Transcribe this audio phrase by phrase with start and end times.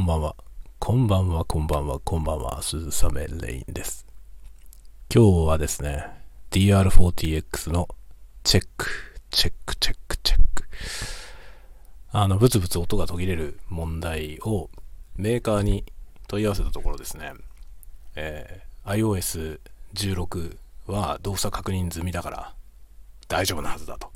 [0.00, 0.34] こんばんは。
[0.78, 4.06] こんばんは、こんばんは、こんばんは、鈴雨レインです。
[5.14, 6.06] 今日はですね、
[6.52, 7.86] DR40X の
[8.42, 8.86] チェック、
[9.30, 10.64] チェック、チェック、チェック。
[12.12, 14.70] あの、ブツブツ音が途切れる問題を
[15.16, 15.84] メーカーに
[16.28, 17.34] 問い合わせたところですね、
[18.16, 19.60] えー
[19.92, 20.56] iOS16
[20.86, 22.54] は動作確認済みだから
[23.28, 24.10] 大丈夫なはずだと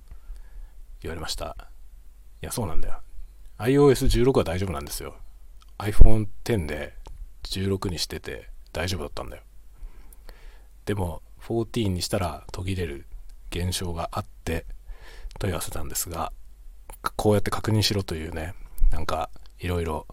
[1.03, 1.69] 言われました。
[2.41, 3.03] いや、そうなんだよ。
[3.59, 5.17] iOS16 は大丈夫なんですよ。
[5.79, 6.95] iPhone X で
[7.45, 9.43] 16にしてて大丈夫だったんだよ。
[10.87, 13.07] でも14にしたら途切れる
[13.51, 14.67] 現象があって
[15.39, 16.33] 問い合わせたんですが、
[17.17, 18.55] こうやって確認しろというね、
[18.91, 20.07] なんかいろいろ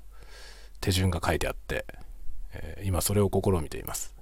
[0.79, 1.85] 手順が書いてあって、
[2.53, 4.15] えー今それを試みています。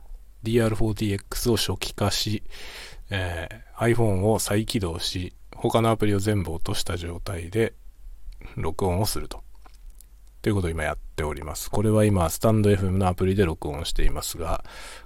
[0.43, 2.43] DR40X を初期化し、
[3.09, 7.73] えー iPhone を再起動し、他のアプリを全部落とした状態で
[8.55, 9.43] 録音をすると。
[10.41, 11.69] ということを今やっております。
[11.69, 14.63] これは今、スタンド FM のアプリで録音していますが、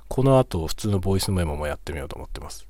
[0.07, 2.67] この後、普通のボイスメモもやってみようと思ってます。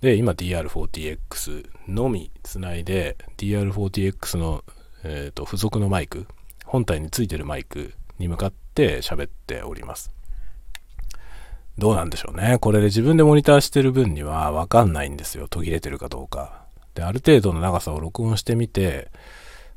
[0.00, 4.62] で、今 DR40X のみつないで、DR40X の、
[5.02, 6.26] えーと付属のマイク、
[6.64, 10.12] 本体についてるマイクに向かって喋っております。
[11.76, 12.58] どうなんでしょうね。
[12.60, 15.48] これで自分でモニターしてる分にはわかんないんですよ。
[15.48, 16.62] 途切れてるかどうか。
[16.94, 19.10] で、ある程度の長さを録音してみて、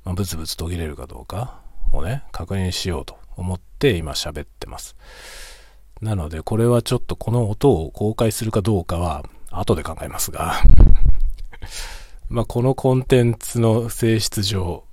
[0.03, 1.59] まあ、ブツブツ途切れるかどうか
[1.93, 4.95] をね、確認しようと思って今喋ってます。
[6.02, 10.55] なので、これはちょっとこの音を公開するかどうかは後で考えますが、
[12.29, 14.83] まあこのコンテンツの性質上、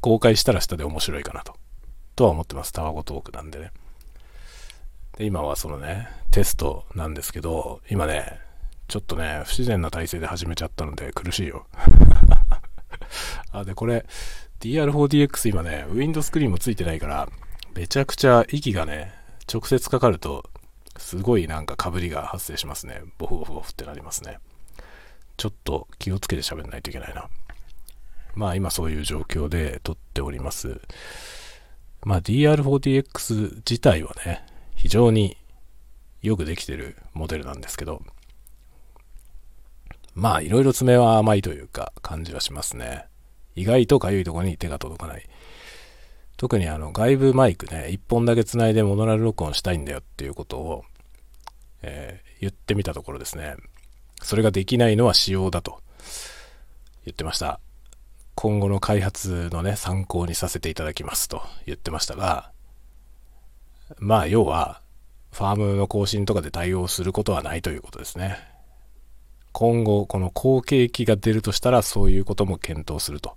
[0.00, 1.54] 公開したらしたで面白いかなと、
[2.16, 2.72] とは思ってます。
[2.72, 3.72] タワゴトークなんでね。
[5.16, 8.38] で、今はそのね、テストなんですけど、今ね、
[8.88, 11.66] ちょっとね、不自然な体勢で始めちゃったので苦しいよ。
[13.52, 14.06] あ、で、これ、
[14.60, 17.28] DR4DX 今ね、ウィンドスクリーンもついてないから、
[17.74, 19.12] めちゃくちゃ息がね、
[19.52, 20.50] 直接かかると、
[20.96, 23.02] すごいなんか被りが発生しますね。
[23.18, 24.38] ボフボフボフってなりますね。
[25.36, 27.28] ちょっと気をつけて喋んないといけないな。
[28.34, 30.80] まあ今そういう状況で撮っております。
[32.02, 35.36] まあ DR40X 自体はね、非常に
[36.20, 38.02] よくできてるモデルなんですけど、
[40.14, 43.06] まあいろいろ爪は甘いというか感じはしますね。
[43.58, 45.26] 意外とかゆいところに手が届かない。
[46.36, 50.84] 特にあの外部マイクね、一本だけ繋いでモノラル録音したいんだよっていうことを、
[51.82, 53.56] えー言ってみたところですね、
[54.22, 55.80] それができないのは仕様だと
[57.04, 57.60] 言ってました。
[58.34, 62.52] 今後の開発のね、参考にさせていただきますと言ってましたが、
[63.98, 64.80] まあ要は、
[65.32, 68.38] ファームの更新とかで対応することはないということですね。
[69.50, 73.36] 今後、この後継機が出るとしたら、そういうことも検討すると。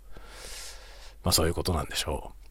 [1.23, 2.41] まあそういうことなんでしょう。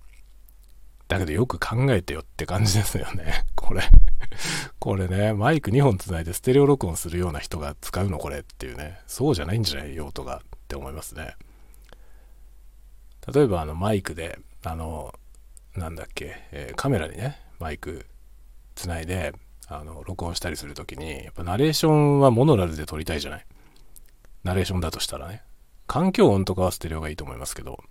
[1.09, 3.45] だけどよく考えてよって感じですよね。
[3.57, 3.83] これ。
[4.79, 9.01] これね、マイク2本つないでステレオ録音するような人が使うのこれっていうね。
[9.07, 11.35] そうじゃないんじゃない用途がって思いますね。
[13.35, 15.13] 例えばあのマイクで、あの、
[15.75, 18.07] なんだっけ、えーカメラにね、マイク
[18.75, 19.35] つないで、
[19.69, 23.47] あの、録音したりするときに、やっぱナレーションはモノラルで撮りたいじゃない。
[24.43, 25.43] ナレーションだとしたらね。
[25.87, 27.83] 環境音とかはステレオがいいと思いますけど、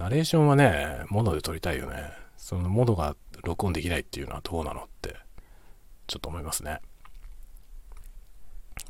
[0.00, 2.10] ナレーションはね、モノで撮りたいよね。
[2.38, 5.14] そのモノが録音できないっていうのはどうなのって、
[6.06, 6.80] ちょっと思いますね。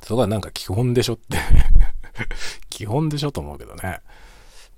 [0.03, 1.37] そこはなんか基本でしょって
[2.71, 4.03] 基本でしょと思うけどね。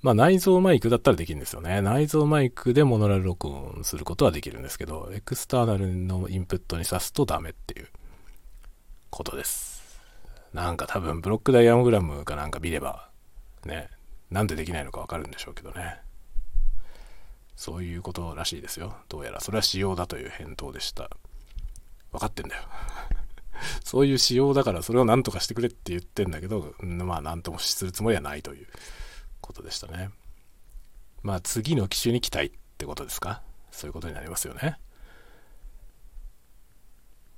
[0.01, 1.83] まあ内蔵マイクだったらできるんですよね。
[1.83, 7.87] 内蔵マイクでモノラル録音することはできるんですけど、エクスターナルのインプットに挿すとダメっていう
[9.11, 10.01] ことです。
[10.51, 13.11] なんか多分ブロックダイアモグラムかなんか見れば、
[13.65, 13.91] ね、
[14.31, 16.02] なんでできないのかわかるんでしょうけどね。
[17.63, 18.93] そういうことらしいですよ。
[19.07, 19.39] どうやら。
[19.39, 21.09] それは仕様だという返答でした。
[22.11, 22.63] 分かってんだよ。
[23.85, 28.67] そういう仕様だからそれを何とかしてくれって言ってんだけど、まあ何ともするつもりはないという
[29.39, 30.09] ことでしたね。
[31.21, 33.41] まあ次の機種に期待ってことですか？
[33.71, 34.77] そういうことになりますよね。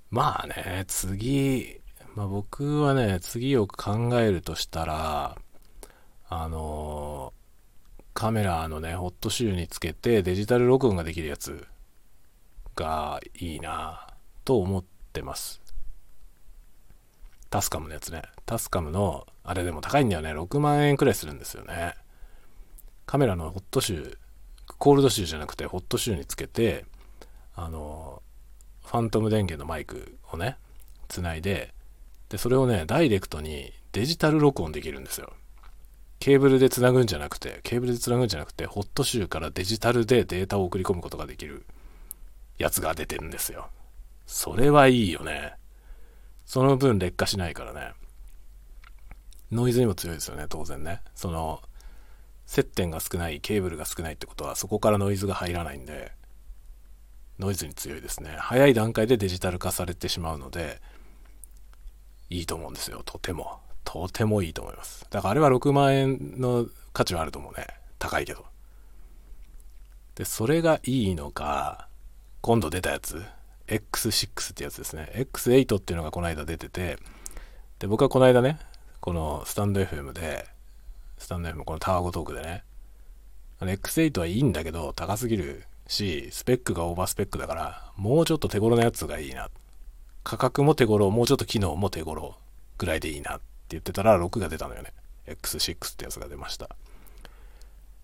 [0.09, 1.79] まあね、次、
[2.15, 5.37] まあ僕はね、次を考えるとしたら、
[6.29, 7.31] あの
[8.15, 11.67] カメラのね、ホットシューにつけてデジタル録音ができるやつ
[12.73, 14.07] がいいな
[14.45, 15.61] と思ってます。
[17.49, 18.21] タスカムのやつね。
[18.45, 20.33] タスカムの、あれでも高いんだよね。
[20.33, 21.93] 6万円くらいするんですよね。
[23.05, 24.17] カメラのホットシュー、
[24.77, 26.85] コールドシューじゃなくてホットシューにつけて、
[27.53, 28.23] あの、
[28.85, 30.55] ファントム電源のマイクをね、
[31.09, 31.73] つないで、
[32.29, 35.33] で、それをね、ダイレクトにデジタル録音できるんですよ。
[36.19, 41.65] ケーブルでつなぐんじゃなくて、ケーブルでつなぐんじゃなくて、ホットシューからデジタルでデータを送り込むことができる
[42.57, 43.69] やつが出てるんですよ。
[44.25, 45.53] それはいいよね。
[46.45, 47.93] その分劣化しないからね。
[49.51, 51.01] ノイズにも強いですよね、当然ね。
[51.15, 51.61] その、
[52.45, 56.11] 接点が少ない、ケーブルが少ないってことは、そこからノイズが入らないんで、
[57.39, 58.35] ノイズに強いですね。
[58.39, 60.81] 早い段階でデジタル化されてしまうので、
[62.29, 63.59] いいと思うんですよ、とても。
[63.85, 65.05] とてもいいと思います。
[65.09, 67.67] だからあれは6万円の価値はあると思うね。
[67.99, 68.45] 高いけど。
[70.15, 71.87] で、それがいいのか、
[72.41, 73.23] 今度出たやつ、
[73.67, 75.11] X6 ってやつですね。
[75.15, 76.97] X8 っていうのがこの間出てて、
[77.79, 78.59] で、僕はこの間ね、
[78.99, 80.47] このスタンド FM で、
[81.17, 82.63] スタンド FM このタワゴトークでね、
[83.59, 89.49] あの X8 はいいんだけど高すぎるし、スペックがオーバースペックだから、もうちょっと手頃なやつがいいな。
[90.23, 92.37] 価格も手頃、もうちょっと機能も手頃
[92.77, 94.93] ぐらいでいいなっって言ってたら6が出たのよね。
[95.27, 96.69] X6 ってやつが出ました。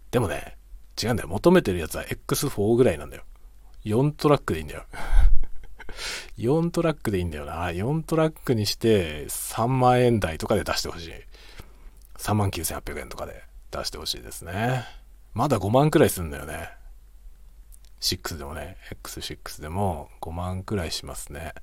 [0.10, 0.58] でもね、
[1.02, 1.30] 違うんだよ。
[1.30, 3.24] 求めてるやつは X4 ぐらいなんだよ。
[3.86, 4.86] 4トラックでいいんだよ。
[6.38, 7.68] 4トラックでいいんだよな。
[7.68, 11.14] 4トラックにして3万円台とかで出してほしい。
[12.18, 14.84] 3万9800円とかで出してほしいですね。
[15.34, 16.70] まだ5万くらいすんだよね。
[18.02, 21.54] 6でもね、X6 でも5万くらいしますね。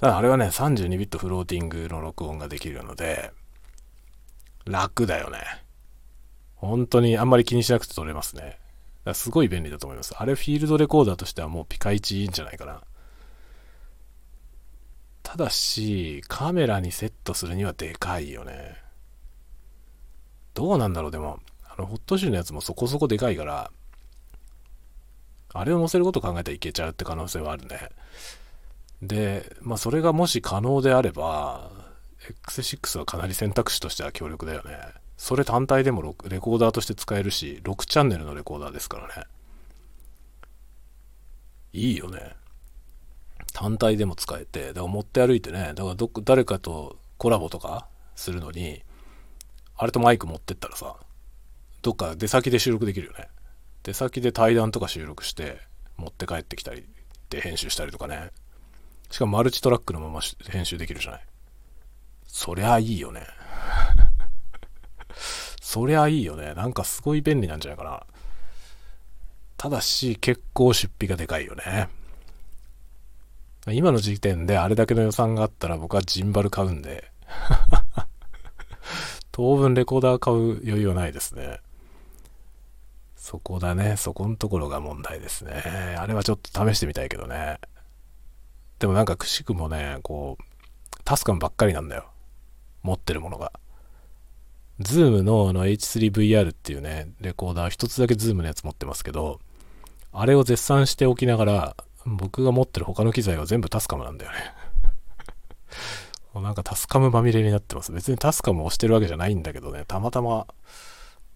[0.00, 3.32] ただあれはね、32ビットフローティングの録音ができるので、
[4.66, 5.38] 楽だよね。
[6.56, 8.58] 本当にあんまり気にしなくて撮れますね。
[9.04, 10.14] だすごい便利だと思います。
[10.16, 12.82] あれフィールドレコーダーとしてはもうピカイチいいんじゃないかな。
[15.22, 18.76] ただし、カメラにセットするにはでかいよね。
[20.54, 21.40] どうなんだろう、でも。
[21.64, 23.70] あの、ホットシューのやつもそこそこでかいから、
[25.52, 27.90] あれを載せること考えたらいけちゃうって可能性はあるね。
[29.06, 31.70] で、まあそれがもし可能であれば、
[32.46, 34.78] X6 はかなり選択肢としては強力だよね。
[35.16, 39.24] それ単体でもレコーダーとして使えるし、6チャンネルのレコーダーですからね。
[41.72, 42.34] いいよね。
[43.52, 47.86] 単体でも使えて、だから持って歩いてね、だからど誰かとコラボとか
[48.16, 48.82] するのに、
[49.76, 50.96] あれとマイク持ってったらさ、
[51.82, 53.28] どっか出先で収録できるよね。
[53.82, 55.60] 出先で対談とか収録して
[55.96, 56.86] 持って帰ってきたり
[57.28, 58.30] で編集したりとかね。
[59.10, 61.20] しかもマルチトラックのまま編集できるじゃない。
[62.26, 63.22] そりゃいいよね。
[65.62, 66.54] そりゃいいよね。
[66.54, 68.04] なんかすごい便利なんじゃないかな。
[69.56, 71.88] ただし、結構出費がでかいよね。
[73.72, 77.10] 今の時点であれだけの予算があったら僕はジンバル買うんで
[79.32, 81.60] 当分レコーダー買う余裕はないですね。
[83.16, 83.96] そこだね。
[83.96, 85.96] そこのところが問題ですね。
[85.98, 87.58] あれはちょっと試してみたいけどね。
[88.78, 90.44] でもなんかくしくもね、こう、
[91.04, 92.06] タスカムばっかりなんだよ。
[92.82, 93.52] 持ってるものが。
[94.80, 99.40] ズームのあの H3VR っていうね、レコーダー一つだけズームのやつ持ってますけど、
[100.12, 101.76] あれを絶賛しておきながら、
[102.06, 104.38] 僕が持ってる他の機材は全部タスカムなんだよね。
[106.34, 107.92] も うなんかタスカムまみれになってます。
[107.92, 110.46] 別にタスカムを推してるわけじゃないんだけどね、たまたま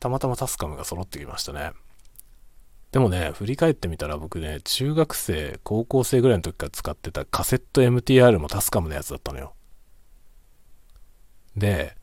[0.01, 1.73] たまたまタスカムが揃ってきましたね。
[2.99, 9.55] でもね、振り返ってみたら僕ね、中学生、高校生ぐらいの時から使ってたカセット MTR もタスカムのやつだったのよ。
[11.57, 11.97] で、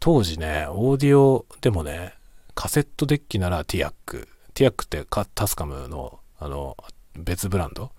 [0.00, 2.14] 当時ね、オーディオでもね、
[2.56, 4.26] カセットデッキならティアック。
[4.54, 5.06] ティアックって
[5.36, 6.76] タスカムの、あの、
[7.16, 7.92] 別ブランド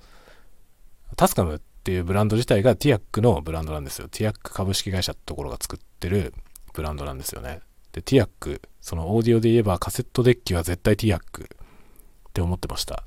[1.15, 4.09] タスカムっていうブランド自体がティアックのブランドなんですよ。
[4.09, 6.33] ティアック株式会社ってところが作ってる
[6.73, 7.61] ブランドなんですよね。
[7.93, 11.47] で、ティアック、そのオーディオで言えばカセットデッキは絶対ティアック
[12.37, 13.03] って思ってました。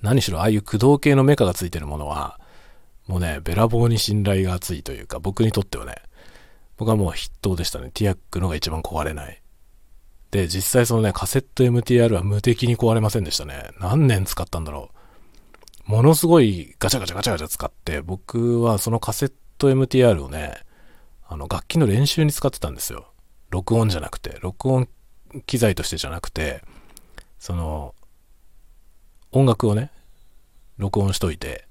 [0.00, 2.38] 何しろああいう駆動系のメカがついてるものは、
[3.08, 5.96] もうね、べらぼうに信頼が厚いというか、僕にとってはね、
[6.76, 7.90] 僕はもう筆頭でしたね。
[7.92, 9.42] ティアックのが一番壊れない。
[10.30, 13.70] で、実際そのね、カセット MTR は無敵に壊れませんでしたね。
[13.80, 14.90] 何年使ったんだろ
[15.88, 15.90] う。
[15.90, 20.54] ものすごいガチャガチャガチャガチャ使って、僕はそのカセット MTR をね、
[21.26, 23.08] あの、楽器の練習に使ってたんですよ。
[23.50, 24.88] 録音じゃなくて、録音
[25.46, 26.62] 機材としてじゃなくて、
[27.44, 27.94] その、
[29.34, 29.90] 音楽をね、
[30.78, 31.66] 録音しといて、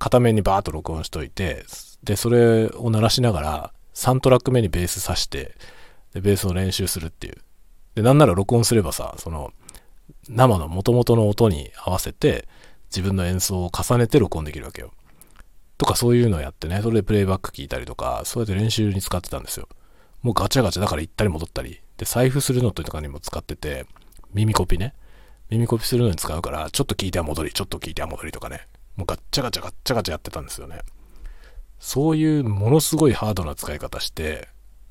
[0.00, 1.64] 片面にバーッと録音しといて、
[2.02, 5.54] で、それを鳴らしながら、3トラック目にベース挿して、
[6.14, 7.36] で、ベースを練習するっていう。
[7.94, 9.52] で、なんなら録音すればさ、その、
[10.28, 12.48] 生の元々の音に合わせて、
[12.90, 14.90] 自分の演奏を重ねて録音できるわけよ。
[15.78, 19.68] とかそういうのをやってね、それでプレイバック聞いたりとか、そうやって練習に使ってたんですよ。
[20.22, 21.80] もうガチャガチャだから行ったり戻ったり。
[21.98, 23.86] で、財布するのとかにも使ってて、
[24.34, 24.94] 耳コピね。
[25.50, 28.66] 耳コピするのに使うから、ちょっと聞いては戻り、ちょっと聞いては戻りとかね。
[28.96, 30.80] もうガッチャガチャガッチャガチャやってたんですよね。
[31.80, 34.48] そういうものすごいハードな使い方して、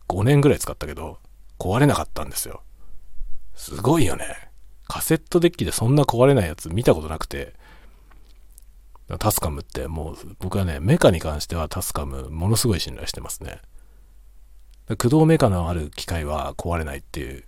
[0.09, 1.19] 5年ぐらい使ったけど、
[1.57, 2.61] 壊れなかったんですよ。
[3.55, 4.25] すごいよね。
[4.87, 7.53] カセットデッキでそんな壊れないやつ見たことなくて、
[9.19, 13.61] タスカムってもう僕はね、メカに関してはタスカムものすごい信頼してますね。
[14.87, 17.45] 駆動メカのある機械は壊れないっていう、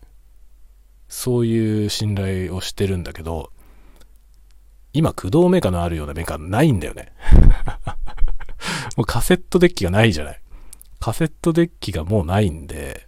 [1.11, 3.51] そういう信頼をしてるんだけど、
[4.93, 7.11] 今駆動メーカーのあるようなメーカーないんだよね。
[8.95, 10.41] もうカセットデッキがないじゃない。
[11.01, 13.07] カセットデッキがもうないんで、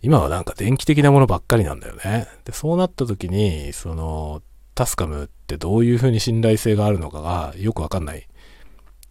[0.00, 2.28] 今はなんか電気的なものばっかりなんだよね。
[2.46, 4.42] で、そうなった時に、その、
[4.74, 8.26] タスカムってどういう風に信頼性があるのかがよくわかんない。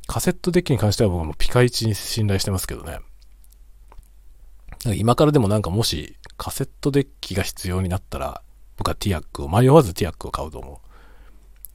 [0.07, 2.99] カセットデッキに関しては僕はもうピカイチに信頼してますけどね。
[4.89, 8.41] か今からでもなんかもしカセットデッキが必要になったら、
[8.77, 10.87] 僕はティアックを、迷わずティアックを買うと思う。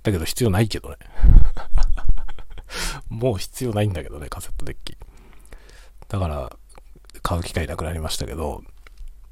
[0.03, 0.97] だけど必要ないけどね。
[3.09, 4.97] もう必要ないんだけどね、カセットデッキ。
[6.09, 6.57] だから、
[7.23, 8.63] 買う機会なくなりましたけど、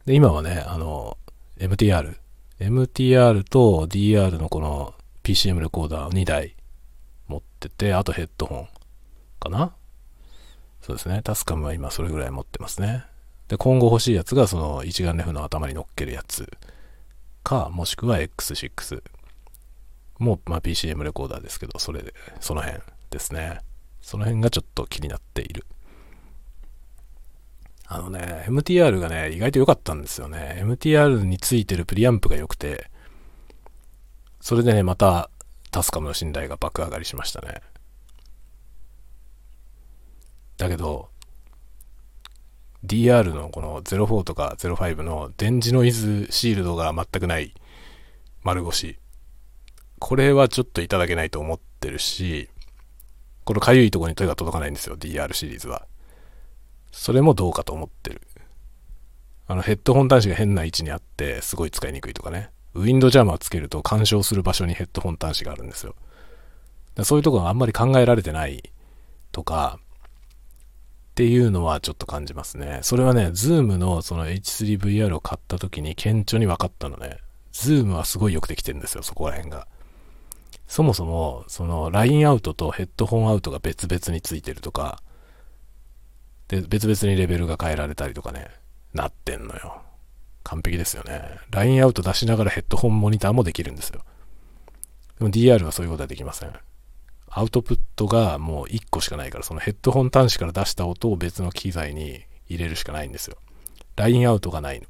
[0.07, 1.19] で、今はね、あの、
[1.59, 2.17] MTR、
[2.61, 6.57] MTR と DR のこの PCM レコーダー2台
[7.27, 8.69] 持ってて、あとヘッドホン
[9.39, 9.75] かな
[10.81, 11.21] そうですね。
[11.23, 13.05] タスカムは今それぐらい持ってますね。
[13.49, 16.51] で、今後欲しいやつがその一眼レフの頭に乗っけるやつ
[17.43, 19.03] か、もしくは X6
[20.19, 23.61] もう、まあ PCM レコーダーですけど、それで、その辺ですね。
[24.01, 25.65] その辺がちょっと気になっている。
[27.87, 30.61] あのね、MTR がね、意外と良かったんですよね。
[30.63, 32.91] MTR についてるプリアンプが良くて、
[34.41, 35.31] それでね、また
[35.71, 37.63] タスカムの信頼が爆上がりしましたね。
[40.59, 41.09] だけど、
[42.87, 47.55] DR のこの04とか05の電磁ノイズシールドが全くない
[48.43, 48.99] 丸腰。
[49.99, 52.49] これはちょっといただけないと思ってるし、
[53.45, 55.87] このかゆいとこに手が届かないんですよ、DR シリーズは。
[56.93, 58.23] それもどうかと思ってる。
[59.47, 62.51] あのヘッドホン端子が変な位置にあって、すごい使いにくいとかね。
[62.75, 65.95] ウィンドジャマーつけると干渉する場所にヘッドホン端子があるんですよ。
[67.03, 68.63] そういうとこがあんまり考えられてない
[69.33, 69.81] とか、
[71.19, 72.79] っていうのはちょっと感じますね。
[72.83, 77.17] それはね、ズームのその H3VR を買った時に顕著に分かったのね。
[77.51, 79.67] ズームはすごいよくできてるんですよ、そこら辺が。
[80.69, 85.03] そもそも、そのラインアウトとヘッドホンアウトが別々についてるとか、
[86.47, 88.47] で、別々にレベルが変えられたりとかね、
[88.95, 89.83] なってんのよ。
[90.45, 91.25] 完璧ですよね。
[91.51, 94.03] ラインアウト出しながらヘッドホンモニターもできるんですよ。
[95.19, 96.53] でも DR はそういうことはできません。
[97.39, 103.37] アウトプットがもう1個しかないから、そのヘッドホン端子から出した音を別の機材に入れるしかないんですよ。
[103.95, 104.87] ラインアウトがないの。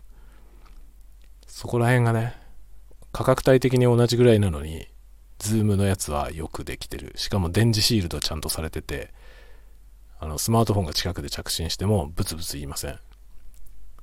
[1.46, 2.34] そこら辺がね、
[3.12, 4.88] 価格帯的に同じぐらいなのに、
[5.38, 7.12] ズームのやつはよくできてる。
[7.16, 9.12] しかも電磁シールドちゃんとされてて、
[10.18, 12.98] あの、スマートフォンが近くで着信してもブツブツ言いません。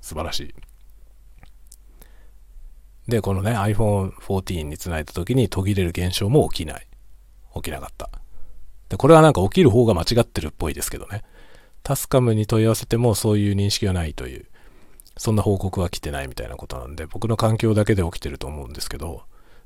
[0.01, 0.55] 素晴らしい。
[3.07, 6.87] で、このね、iPhone 14につないだ時に途切れる現象も起きない。
[7.55, 8.09] 起きなかった。
[8.89, 11.23] で、これはなんか起きる方が間違ってるっぽいですけどね。
[11.83, 14.45] タスカムに問い合わせてもそういう認識はないという、
[15.17, 19.23] そんな報告は来てないみたいなことなんで、僕の環境だけで起きてると思うんですけど、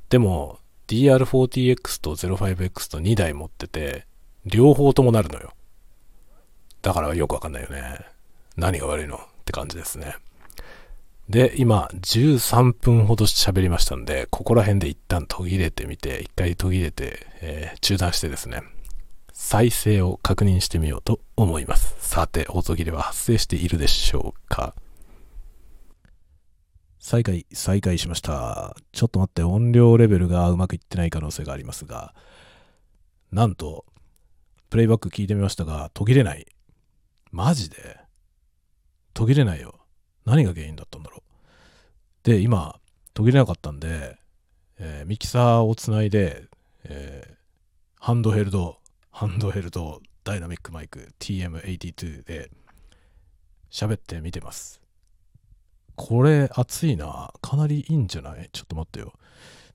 [0.09, 4.05] でも、DR40X と 05X と2台持ってて、
[4.45, 5.53] 両方ともなるのよ。
[6.81, 7.99] だからよくわかんないよね。
[8.57, 10.15] 何が悪いのって感じですね。
[11.29, 18.63] で、今、13分ほど喋りましたんで、ここら辺で一旦途切れてみて、一回途切れて、えー、中断してですね、
[19.41, 21.95] 再生を確認してみようと思います。
[21.97, 24.75] さて、音切れは発生しているでしょうか
[26.99, 28.75] 再開、再開しました。
[28.91, 32.13] ちょっと待って、音量レベルがうまくいってない可能性がありますが、
[33.31, 33.85] なんと、
[34.69, 36.45] プレイバック聞いてみましたが、途切れない。
[37.31, 37.97] マジで？
[39.13, 39.79] 途切れないよ。
[40.25, 41.23] 何が原因だったんだろ
[42.23, 42.29] う。
[42.29, 42.77] で、今、
[43.13, 44.17] 途切れなかったんで、
[44.77, 46.43] えー、ミキサーをつないで、
[46.83, 47.33] えー、
[47.99, 48.78] ハンドヘルド、
[49.19, 52.49] ハンドヘルドダイナミックマイク TM82 で
[53.69, 54.79] 喋ってみてます。
[55.97, 57.33] これ熱いな。
[57.41, 58.49] かなりいいんじゃない？
[58.53, 59.11] ちょっと待ってよ。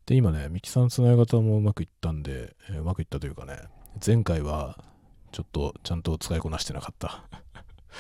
[0.07, 3.59] で、今ね、ミキサーのつなぎ方もうまくいったんで、えー、うまくいったというかね、
[4.05, 4.83] 前回は
[5.31, 7.25] ちょっとちゃんと使いこなしてなかった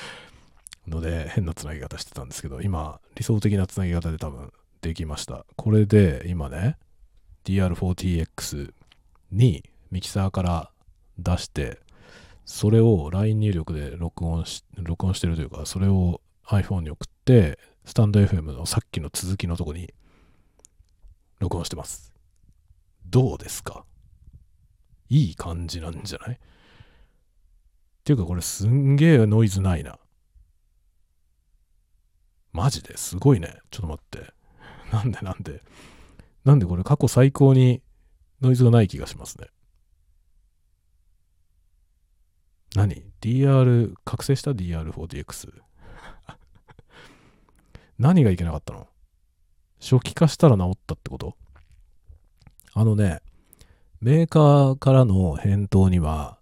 [0.89, 6.79] ので変なつなぎ方してたんですけど今理想的なつなぎ方で多分できましたこれで今ね
[7.45, 8.73] DR40X
[9.31, 10.71] にミキサーから
[11.18, 11.80] 出して
[12.44, 19.92] それを LINE 入力で録音し録音してるというかそれを iPhone に送ってスタンド FM のさっきの続きのとこに
[21.38, 22.12] 録音してます
[23.06, 23.85] どうですか？
[25.09, 26.35] いい感じなんじゃない？
[26.35, 26.38] っ
[28.02, 29.99] ていうかこれすんげえノイズないな。
[32.52, 32.97] マジで？
[32.97, 33.59] すごいね。
[33.71, 34.33] ちょっと待って。
[34.92, 35.62] なんでなんで？
[36.44, 37.83] なんでこれ過去最高に
[38.40, 39.49] ノイズがない気がしますね。
[42.75, 45.52] 何 ?DR、覚醒した？DR4DX。
[47.99, 48.88] 何がいけなかったの？
[49.81, 51.37] 初期化したら治ったってこと？
[52.73, 53.21] あのね、
[54.00, 56.38] メーカーからの返答には、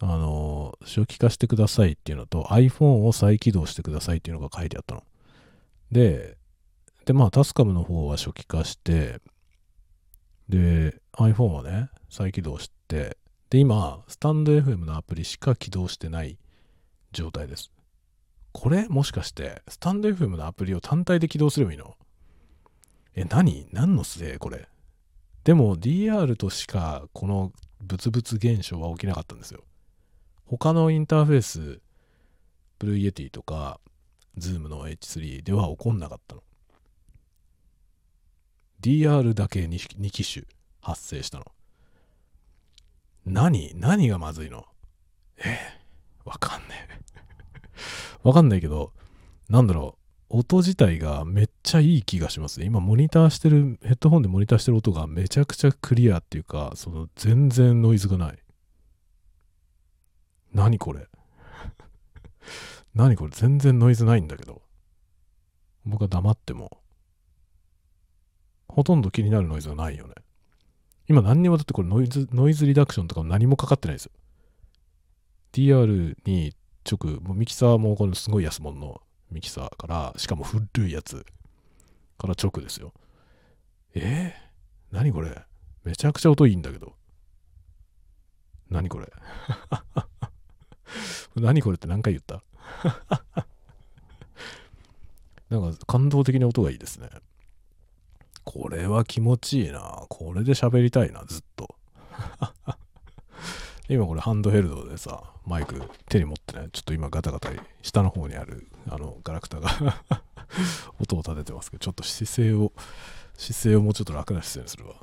[0.00, 5.02] あの、初期化してくださいっていうのと iPhone を再起動してくださいっていうのが書いてあったの。
[5.90, 6.36] で、
[7.06, 9.20] で、まあ、タスカムの方は初期化して、
[10.48, 13.16] で、iPhone はね、再起動して、
[13.50, 16.38] で、今、スタンド FM のアプリしか起動してない
[17.12, 17.70] 状態です。
[18.52, 21.96] これもしかして、 stand.fm のアプリを単体で起動すればいいの？
[23.14, 23.66] え、何？
[23.72, 24.38] 何のせい？
[24.38, 24.68] これ。
[25.44, 29.64] でも DR としかこのブツブツ現象は起きなかったんですよ。
[30.44, 31.80] 他のインターフェース、
[32.78, 33.80] Blue Yeti とか、
[34.36, 36.42] ズームの H3 では起こんなかったの。
[38.82, 40.44] DR だけ 2, 2機種
[40.82, 41.46] 発生したの。
[43.26, 44.64] 何何がまずいの？
[45.44, 45.58] え
[46.24, 46.98] わかんねえ。
[48.22, 48.92] わかんないけど、
[49.48, 49.96] なんだろ
[50.30, 50.38] う。
[50.38, 52.62] 音自体がめっちゃいい気がします。
[52.62, 58.38] 今モニターしてる、ヘッドホンでモニターしてる音がめちゃくちゃクリアっていうか、その全然ノイズがない。
[60.52, 61.08] 何これ？
[62.94, 63.30] 何これ？
[63.32, 64.62] 全然ノイズないんだけど。
[65.86, 66.82] 僕は黙っても、
[68.68, 70.14] ほとんど気になるノイズがないよね。
[71.08, 74.12] 今何にもだってこれノイズ、ノイズリダクションとかも何もかかってないですよ。
[75.52, 76.54] DR に
[76.90, 79.00] 直、もうミキサーもこのすごい安物の
[79.30, 81.24] ミキサーから、しかも古いやつ
[82.18, 82.92] から直ですよ。
[83.94, 85.42] えー、何これ？
[85.84, 86.94] めちゃくちゃ音いいんだけど。
[88.68, 89.10] 何これ？
[91.36, 92.42] 何これって何回言った？
[95.48, 97.08] なんか感動的に音がいいですね。
[98.48, 100.06] これは気持ちいいな。
[100.08, 101.76] これで喋りたいな、ずっと。
[103.90, 107.50] 今これハンドヘルドでさ、マイク手に持ってね、ちょっと今ガタガタ
[107.82, 109.68] 下の方にあるあのガラクタが
[110.98, 112.72] 音を立ててますけど、ちょっと姿勢を、
[113.36, 114.94] 姿勢をもうちょっと楽な姿勢にするわ。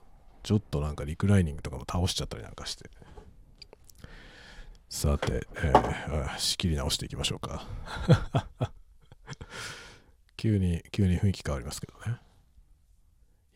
[0.42, 2.90] ちょっとなんかリクライニングとかも倒しちゃったりなんかして。
[4.90, 7.64] さて、えー、仕切り直していきましょうか。
[10.36, 12.25] 急に、急に雰囲気変わりますけどね。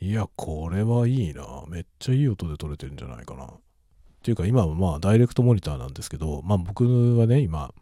[0.01, 1.63] いや、これはいいな。
[1.67, 3.45] めっちゃいい音で撮れてるんじゃないかな。
[3.45, 3.49] っ
[4.23, 7.73] ていうか、今はまあ、ダイレクトモニターなんですけど、まあ僕はね、今、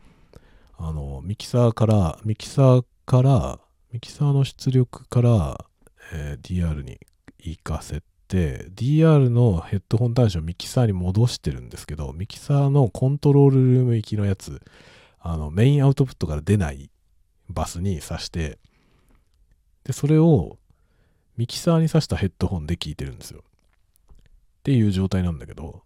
[0.78, 3.60] あの、ミキサーから、ミキサーから、
[3.92, 5.66] ミキサーの出力から、
[6.14, 7.00] えー、DR に
[7.40, 14.62] 行かせて、DR のヘッドホン端子をミキサーに戻してるんですけど、ミキサーのコントロールルーム行きのやつ、
[15.20, 16.90] あの、メインアウトプットから出ない
[17.50, 18.58] バスに挿して、
[19.84, 20.58] で、それを
[21.38, 23.44] ミキサーに挿したヘッドホンで聞いてるんですよ。
[23.44, 25.84] っていう状態なんだけど、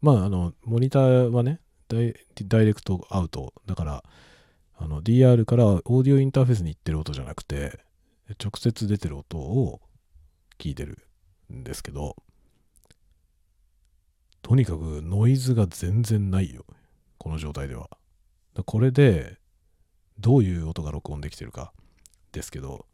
[0.00, 1.98] まあ、あの、モニターはね、ダ
[2.62, 3.52] イレクトアウト。
[3.66, 4.04] だから、
[4.76, 7.80] あの、DR からオーディオインターフェースに行ってる音じゃなくて、
[8.42, 9.80] 直接出てる音を
[10.58, 10.98] 聞いてる
[11.52, 12.16] んですけど、
[14.42, 16.64] とにかくノイズが全然ないよ。
[17.18, 17.90] この状態では。
[18.66, 19.38] これで、
[20.18, 21.72] どういう音が録音できてるか
[22.32, 22.86] ですけど、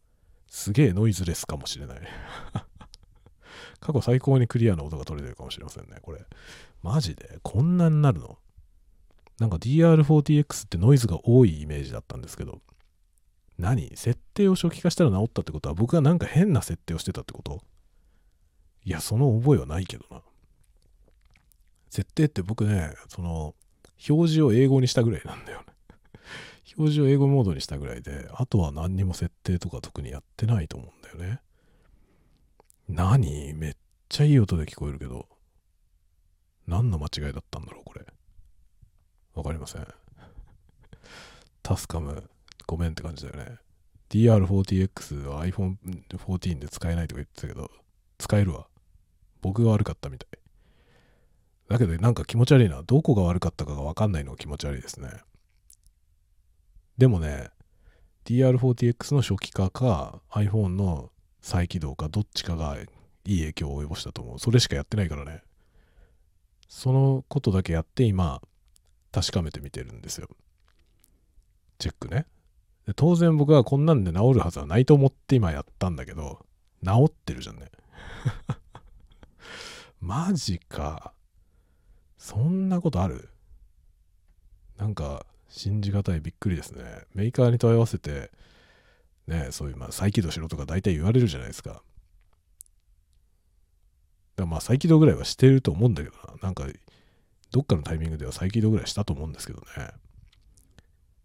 [0.48, 2.00] すげえノイズレスかもしれない。
[3.80, 6.24] 過去最高にクリアな音が取れてるかもしれませんね、これ。
[6.82, 7.38] マジで？
[7.42, 8.38] こんなになるの？
[9.38, 12.62] なんか DR40X ってノイズが多いイメージだったんですけど、
[13.58, 13.94] 何？
[13.96, 17.60] 設定を初期化したら治ったってことは僕がなんか変な設定をしてたってこと？
[18.84, 20.22] いや、その覚えはないけどな。
[21.90, 23.54] 設定って僕ね、その、
[24.08, 25.64] 表示を英語にしたぐらいなんだよ。
[26.78, 31.40] 表示を英語モードにしたぐらいで、あとは何にも設定とか特にやってないと思うんだよね。
[32.88, 33.76] 何めっ
[34.08, 35.26] ちゃいい音で聞こえるけど、
[36.66, 38.04] 何の間違いだったんだろう、これ。
[39.34, 39.86] わかりません。
[41.62, 42.28] タスカム、
[42.66, 43.58] ごめんって感じだよね。
[44.10, 47.70] DR40X は iPhone14 で使えないとか言ってたけど、
[48.18, 48.66] 使えるわ。
[49.40, 50.38] 僕が悪かったみたい。
[51.68, 52.82] だけどなんか気持ち悪いな。
[52.82, 55.08] どこが悪かったかがわかんないのが気持ち悪いですね。
[56.98, 57.50] でもね、
[58.24, 62.76] DR40X の初期化か iPhone の再起動かどっちかが
[63.24, 64.38] いい影響を及ぼしたと思う。
[64.38, 65.42] それしかやってないからね。
[66.68, 68.40] そのことだけやって今
[69.12, 70.28] 確かめてみてるんですよ。
[71.78, 72.26] チェックね。
[72.94, 76.44] 当然僕はこんなんで治るはずはないと思って今やったんだけど、
[76.84, 77.70] 治ってるじゃんね。
[80.00, 81.12] マジか。
[82.18, 83.28] そんなことある？
[84.78, 86.82] なんか、信じがたいびっくりですね。
[87.14, 88.30] メーカーに問い合わせて、
[89.26, 91.82] ね、そういう、まあ、再起動しろとか大体言われるじゃないですか。
[94.36, 96.34] らまあ再起動ぐらいはしてると思うんだけどな。
[96.42, 96.66] なんか、
[97.50, 99.90] どっかのタイミングでは再起動ぐらいしたと思うんですけどね。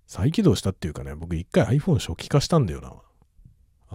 [0.07, 2.93] 再起動したっていうかね、僕一回 iPhone 初期化したんだよな。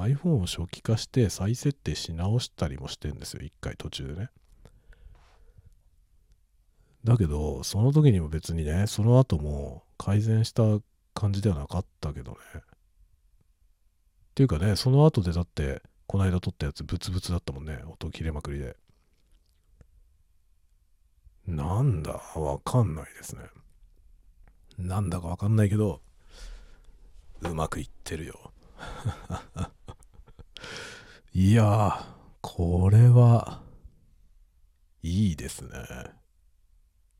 [0.03, 3.43] iPhone を初期化して再設定し直したりもしてんですよ。
[3.43, 4.31] 一回途中でね。
[7.05, 10.63] だけど、その時にも別にね、その後も改善した
[11.15, 12.39] 感じではなかったけどね。
[12.55, 12.61] っ
[14.35, 17.81] ていうかね、その後でだって、この間撮ったやつブツブツだったもんね。
[17.87, 18.77] 音切れまくりで。
[21.47, 23.43] なんだわかんないですね。
[24.79, 26.03] なんだかわかんないけど、
[27.41, 28.53] うまくいってるよ。
[31.33, 33.63] いや、これは、
[35.03, 35.71] いいですね。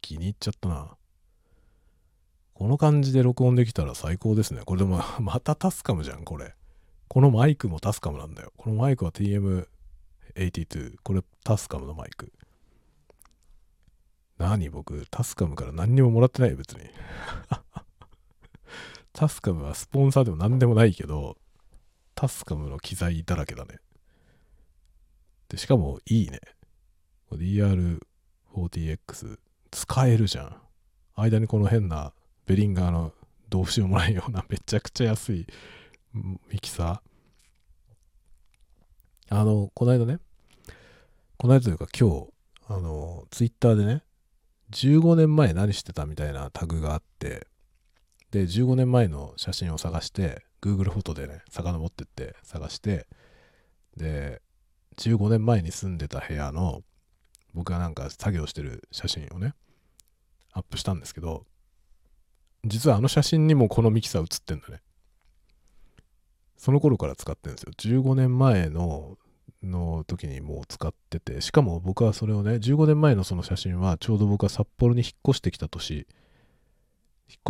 [0.01, 0.97] 気に入っちゃったな。
[2.59, 4.63] この感じで録音できたら最高ですね。
[4.65, 6.55] これでも、 またタスカムじゃん、これ。
[7.07, 8.51] このマイクもタスカムなんだよ。
[8.57, 10.97] このマイクは TM82。
[11.03, 12.33] これタスカムのマイク。
[14.39, 14.71] 何？
[14.71, 16.81] 僕、タスカムから何にももらってないよ、別に。
[19.13, 21.37] タスカムはスポンサーでも何でもないけど、
[22.15, 23.81] タスカムの機材だらけだね。
[25.51, 26.41] で、しかもいいね。
[27.33, 29.39] DR40X
[29.71, 30.57] 使えるじゃん。
[31.17, 32.15] 間にこの変な
[32.47, 33.13] ベリンガーの
[33.49, 35.47] どうしようもないようなめちゃくちゃ安い
[36.15, 39.37] ミキサー。
[39.39, 40.19] あの、この間ね、
[41.37, 42.29] この間というか今日、
[42.69, 44.03] あの、ツイッターでね、
[44.71, 47.49] 15年前何してたみたいなタグがあって、
[48.31, 53.07] で、15年前の写真を探して、Google フォトでね、遡ってって探して、
[53.97, 54.41] で、
[54.97, 56.83] 15年前に住んでた部屋の、
[57.55, 59.55] 僕がなんか作業してる写真をね、
[60.53, 61.45] アップしたんですけど、
[62.67, 64.81] 実はあの写真にもこのミキサー写ってんだね。
[66.57, 67.73] その頃から使ってるんですよ。
[68.01, 69.17] 15年前の
[69.63, 76.05] の時にもう使ってて、しかも僕はそれをね、15年前のその写真はちょうど僕は札幌に引っ越してきた年、引っ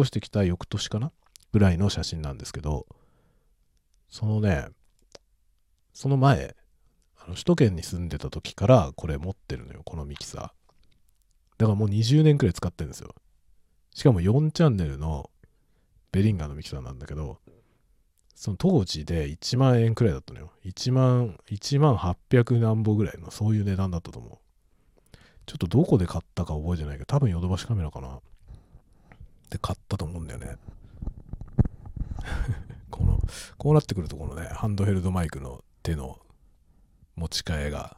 [0.01, 1.13] 越してきた翌年かな？
[1.53, 2.87] ぐらいの写真なんですけど、
[4.09, 4.67] そのね、
[5.93, 6.55] その前、
[7.19, 10.41] あの首都圏に住んでた時からこれ持ってるのよ、このミキサー。
[11.59, 13.15] だからもう20年くらい使ってるんですよ。
[13.97, 15.31] しかも4チャンネルの
[16.13, 17.39] ベリンガーのミキサーなんだけど、
[18.35, 20.53] その当時で1万円くらいだったのよ。
[20.67, 25.17] 1万、1万800何本ぐらいのそういう値段だったと思う。
[25.47, 28.21] ちょっとどこで買ったか覚えてないけど、多分ヨドバシカメラかな。
[29.49, 30.59] で買ったと思うんだよね。
[32.93, 33.19] この、
[33.57, 36.21] こうなってくるとこのね、ハンドヘルドマイクの手の
[37.15, 37.97] 持ち替えが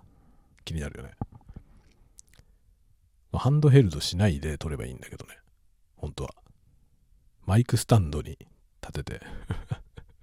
[0.65, 1.15] 気になるよね。
[3.33, 5.39] ハンドヘルドしないで撮ればいいんだけどね。
[5.99, 6.35] 本当は。
[7.45, 8.39] マイクスタンドに
[8.81, 9.27] 立てて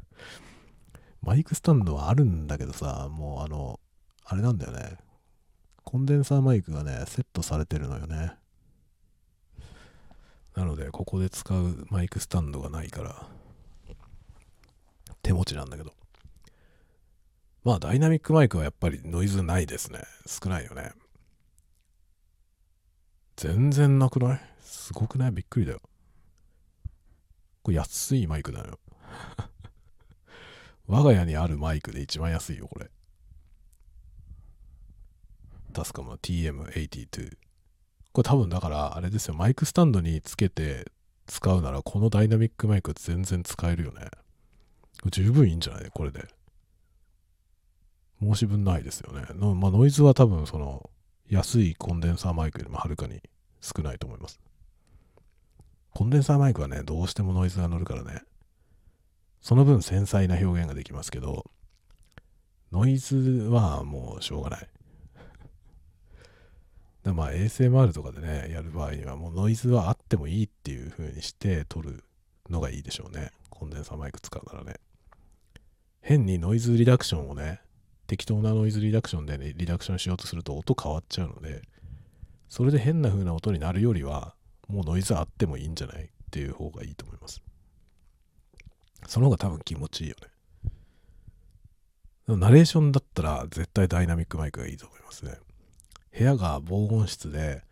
[1.22, 3.80] マイクスタンドはあるんだけどさ、もうあの、
[4.24, 4.98] あれなんだよね。
[5.84, 8.34] コンデンサーマイクがね、セットされてるのよね。
[10.56, 13.28] なので、ここで使うマイクスタンドがないから、
[15.22, 15.94] 手持ちなんだけど。
[17.64, 20.04] まあ、ダイナミックマイクはやっぱりノイズないですね。
[20.28, 20.92] 少ないよね。
[23.36, 24.42] 全然なくない？
[24.62, 25.32] すごくない？
[25.32, 25.82] びっくりだよ。
[27.64, 28.80] これ安いマイクだよ。
[30.88, 32.90] 我が家にあるマイクで一番安いよ、これ。
[35.74, 37.38] タスカムの TM82。
[38.14, 40.92] これ多分だから、あれですよ、マイクスタンドにつけて
[41.28, 44.10] 使うなら、このダイナミックマイク全然使えるよね。
[45.12, 45.90] 十分いいんじゃない？
[45.92, 46.28] これで。
[48.22, 49.26] 申し分ないですよね。
[49.34, 50.90] のまあ、ノイズは多分その
[51.30, 53.22] 安いコンデンサーマイクよりもはるかに
[53.62, 54.40] 少ないと思います。
[55.92, 58.22] コンデンサーマイクはね、どうしてもノイズが乗るからね。
[59.42, 61.50] その分繊細な表現ができますけど、
[62.72, 64.70] ノイズはもうしょうがない。
[67.04, 72.04] でまあ ASMR とかでね、やる場合にはもうノイズはあってもいいっていう風にして撮る
[72.50, 73.32] のがいいでしょうね。
[73.50, 74.76] コンデンサーマイク使うならね。
[76.02, 77.62] 変にノイズリダクションをね、
[78.08, 81.62] 適当なノイズリダクションでね、リダクションしようとすると音変わっちゃうので、
[82.50, 84.36] それで変な風な音になるよりは、
[84.68, 87.42] もうノイズあってもいいんじゃないっていう方がいいと思います。
[89.08, 90.16] その方が多分気持ちいいよ
[92.28, 92.38] ね。
[92.38, 95.38] ナレーションだったら絶対ダイナミックマイクがいいと思いますね。
[96.18, 97.64] 部屋が防音室で、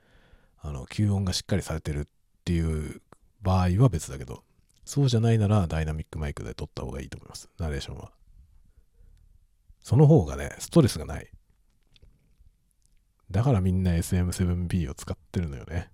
[0.61, 2.05] あの、吸音がしっかりされてるっ
[2.45, 3.01] ていう
[3.41, 4.43] 場合は別だけど、
[4.85, 7.49] そうじゃないならダイナミックマイクで撮った方がいいと思います。
[7.57, 8.11] ナレーションは。
[9.83, 11.29] その方がね、ストレスがない。
[13.29, 15.91] だからみんな SM7B を使ってるのよね。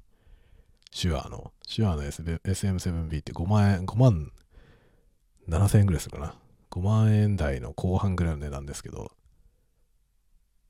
[0.91, 1.51] 手話の。
[1.67, 4.31] 手話の SM7B って5万円、5万
[5.47, 6.35] 7000円ぐらいするかな。
[6.71, 9.11] 5万円台の後半ぐらいの値段ですけど、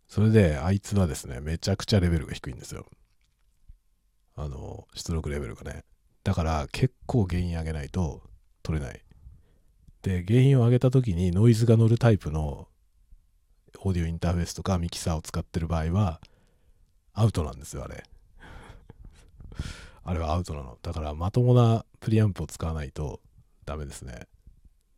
[0.07, 2.87] それで、あいつはですね、めちゃくちゃレベルが低いんですよ。
[4.35, 5.83] あの、出力レベルがね。
[6.23, 8.23] だから結構原因上げないと
[8.63, 9.03] 取れない。
[10.01, 12.68] で、原因を上げた時にノイズが乗るタイプの
[13.79, 16.21] オーディオインターフェースとかミキサーを使ってる場合は
[17.13, 18.03] アウトなんですよ、あれ。
[20.03, 20.77] あれはアウトなの。
[20.81, 23.21] だからまともなプリアンプを使わないと
[23.65, 24.27] ダメですね。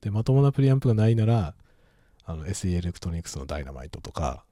[0.01, 1.55] で、まともなプリアンプがないなら、
[2.23, 4.45] あの SE エレクトロニクスのダイナマイトとか、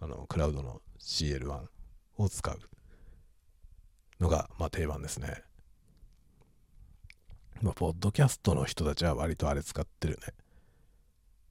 [0.00, 1.68] あのクラウドの CL1
[2.18, 2.60] を使う
[4.20, 5.42] のが、まあ、定番ですね。
[7.62, 10.34] まあ、ポッドキャストの人たちは割とあれ使ってるね。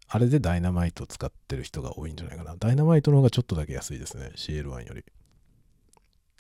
[0.08, 2.56] あれでダイナマイト使ってる人が多いんじゃないかな。
[2.58, 4.32] ダイナマイトの方がちょっとだけ安いですね。
[4.36, 5.04] CL1 より。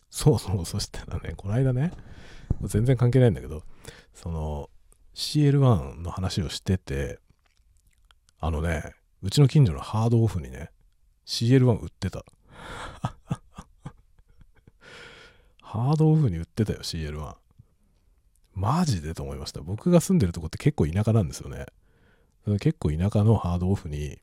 [0.10, 1.92] そうそう、そしたらね、この間ね、
[2.62, 3.64] 全然関係ないんだけど、
[4.14, 4.70] その
[5.16, 7.20] CL1 の話をしてて、
[8.40, 10.70] あのね、うちの近所のハードオフにね、
[11.26, 12.26] CL1 売ってた。
[15.62, 17.36] ハードオフに売ってたよ、CL1。
[18.54, 19.62] マジでと思いました。
[19.62, 21.66] 僕が住んでるとこって結構田舎なんですよね。
[22.60, 24.20] 結構田舎のハードオフに、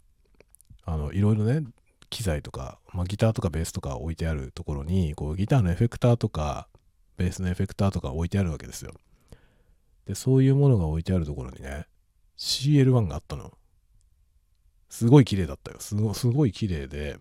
[0.85, 1.65] あの、いろいろね、
[2.11, 6.69] 機材とか、まあ、ギターとかベースとか置いてあるところに、こう、ギターのエフェクターとか、
[7.17, 8.93] ベースのエフェクターとか置いてあるわけですよ。
[10.07, 11.87] で、そういうものが置いてあるところにね、
[12.37, 13.53] CL1 があったの。
[14.89, 15.79] すごい綺麗だったよ。
[15.79, 17.19] すごすごい綺麗で、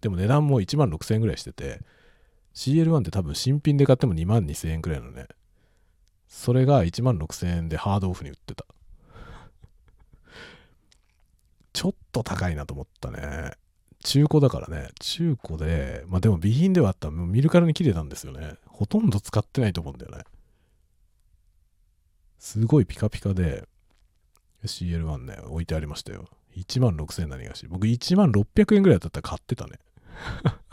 [0.00, 1.80] でも値段も1万6000円ぐらいしてて、
[2.54, 5.26] CL1 って多分新品で買っても2万2000円くらいのね。
[6.28, 8.64] それが1万6000円でハードオフに売ってた。
[11.72, 13.52] ちょっと高いなと思ったね。
[14.04, 14.90] 中古だからね。
[15.00, 18.54] 中古で、まあでも備品ではあったら見るからに綺麗なんですよね。
[18.66, 20.24] ほとんど使ってないと思うんだよね。
[22.38, 23.68] すごいピカピカで、
[24.64, 26.28] CL1 ね、置いてありましたよ。
[26.56, 27.66] 1万6000円何がし。
[27.68, 29.78] 僕1万600円ぐらいだったら買ってたね。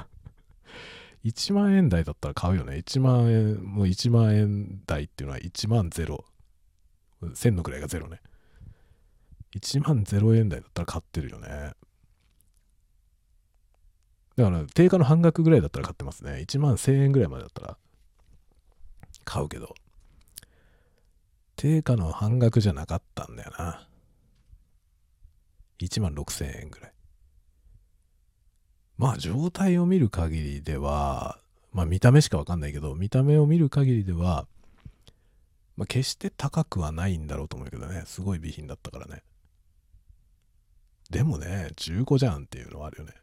[1.23, 2.78] 1万円台だったら買うよね。
[2.78, 6.23] 1万円、もう1万円台っていうのは1万0。
[7.21, 8.21] 1000のくらいが0ね。
[9.55, 11.73] 1万0円台だったら買ってるよね。
[14.35, 16.45] だから定価の半額ぐらいだったら買ってますね。
[16.47, 17.77] 1万1000円ぐらいまでだったら
[19.25, 19.75] 買うけど。
[21.55, 23.85] 定価の半額じゃなかったんだよな。
[25.81, 26.93] 1万6000円ぐらい。
[28.97, 31.39] まあ状態を見る限りでは、
[31.73, 34.47] まあ見た目しかわかんないけど、見た目を見る限りでは、
[35.75, 39.21] まあ決して高くはないんだろうと思うけどね、すごい備品だったからね。
[41.10, 43.13] でもね、中古じゃんっていうのはあるよね。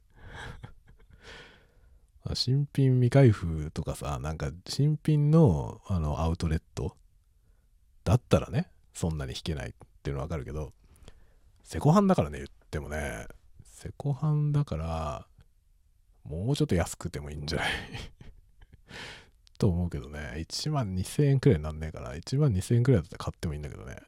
[2.35, 6.97] 新品未開封とかさ、なんか新品のあのアウトレット
[8.03, 9.73] だったらね、そんなに引けないっ
[10.03, 10.73] ていうのはわかるけど、
[11.63, 13.27] セコハンだからね、言ってもね、
[13.63, 15.27] セコハンだから、
[16.25, 17.69] もうちょっと安くてもいいんじゃない？
[19.59, 23.99] と思うけどね、1万2000円くらいになんねえから、1万2000円くらいだったら買ってもいいんだけどね。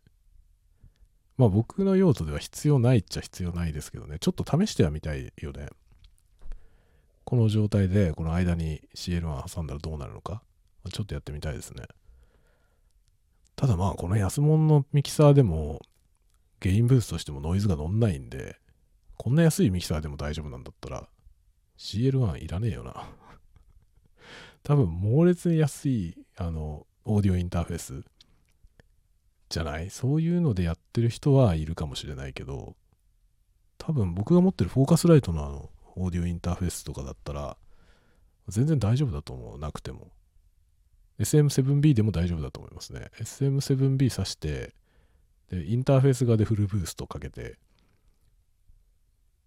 [1.38, 5.68] まあ僕の用途では必要ないっちゃ必要ないですけどね、ちょっと試してはみたいよね。
[7.24, 10.42] この状態で、この間に CL1 挟んだらどうなるのか、
[10.92, 11.85] ちょっとやってみたいですね。
[13.55, 15.81] ただまあ、この安物のミキサーでも、
[16.61, 18.57] ゲインブースとしてもノイズが乗んないんで、
[19.16, 21.09] こんな安いミキサーでも大丈夫なんだったら、
[21.79, 23.09] CL1 いらねえよな
[24.64, 28.05] 多分猛烈に安いあのオーディオインターフェース
[29.48, 29.90] じゃない？
[29.90, 32.76] そういうのでやってる人はいるかもしれないけど
[33.78, 37.56] 多分僕が持ってるフォーカスライトのあのオーディオインターフェースとかだったら
[38.48, 39.58] 全然大丈夫だと思う。
[39.58, 40.08] なくても。
[41.18, 43.11] SM7B でも大丈夫だと思いますね。
[43.20, 44.74] SM7B 挿して
[45.50, 47.56] でインターフェース側でフルブーストかけて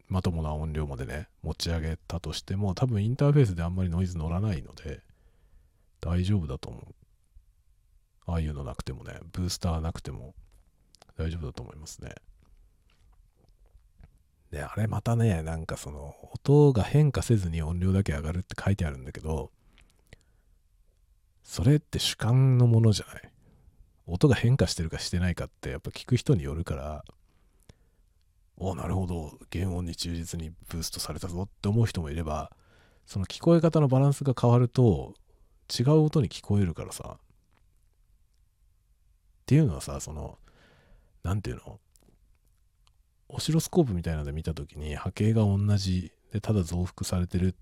[0.07, 4.99] まともな音量までね、持ち上げたとしても、多分インターフェースであんまりノイズ乗らないので、
[6.01, 6.83] 大丈夫だと思う。
[8.25, 10.34] ああいうのなくてもね、ブースターなくても
[11.17, 12.15] 大丈夫だと思いますね。
[14.51, 19.51] で、あれまたね、なんかその、音が変化せずに音量だけ上がるって書いてあるんだけど、
[21.43, 23.31] それって主観のものじゃない？
[24.07, 27.03] 音が変化してるかしてないかってやっぱ聞く人によるから
[28.57, 32.51] おなるほど原音に忠実にブーストされたぞって思う人もいれば
[33.05, 35.13] その聞こえ方のバランスが変わると
[35.69, 37.17] 違う音に聞こえるからさ
[39.51, 40.37] っていうのはさその
[41.23, 41.77] 何ていうの？
[43.27, 47.53] オシロスコープみたいなので見た時に波形が同じでただ増幅されてるっ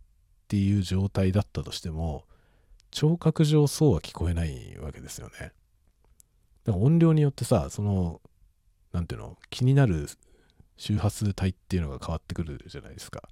[0.48, 2.26] ていう状態だったとしても
[2.92, 5.52] 聴覚上そうは聞こえないわけですよね。
[6.64, 8.22] だから音量によってさその
[8.94, 9.36] 何ていうの？
[9.50, 10.10] 気になる
[10.78, 13.24] 周波数帯っていうのが変わってくるじゃないですか。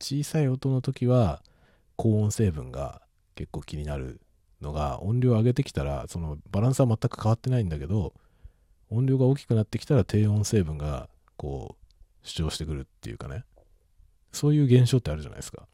[0.00, 1.42] 小さい音の時は
[1.96, 3.02] 高音成分が
[3.34, 4.22] 結構気になる
[4.60, 8.12] のが音量上げてきたらそのバランスは全く変わってないんだけど
[8.90, 13.44] 音量が大きくなってきたら低音成分がこう主張してくるっていうかね。
[14.32, 15.66] そういう現象ってあるじゃないですか。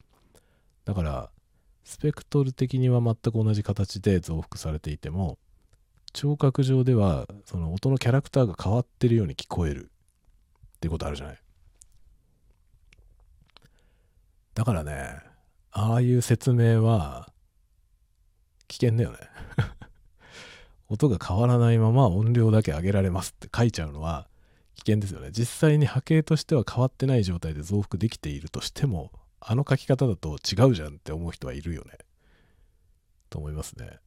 [0.84, 1.30] だから
[1.84, 5.38] スペクトル的には全く同じ形で増幅されていても
[6.12, 9.90] 聴覚上ではその音のキャラクターが変わってるように聞こえる。
[10.76, 11.38] っていうことあるじゃない。
[14.54, 15.18] だからね
[15.72, 17.28] ああいう説明は
[18.68, 19.18] 危険だよね。
[20.88, 24.28] 音が変わらないまま音量だけ上げられますって書いちゃうのは
[24.76, 25.30] 危険ですよね。
[25.32, 31.98] 実際に波形としては変わってない状態で増幅できているとしてもあの書き方だと違うじゃんって思う人はいるよね。
[33.30, 33.98] と思いますね。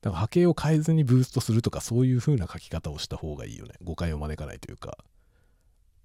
[0.00, 3.74] だから波形を変えずにブーストするとかそういう風な書き方をした方がいいよね。
[3.82, 4.98] 誤解を招かないというか。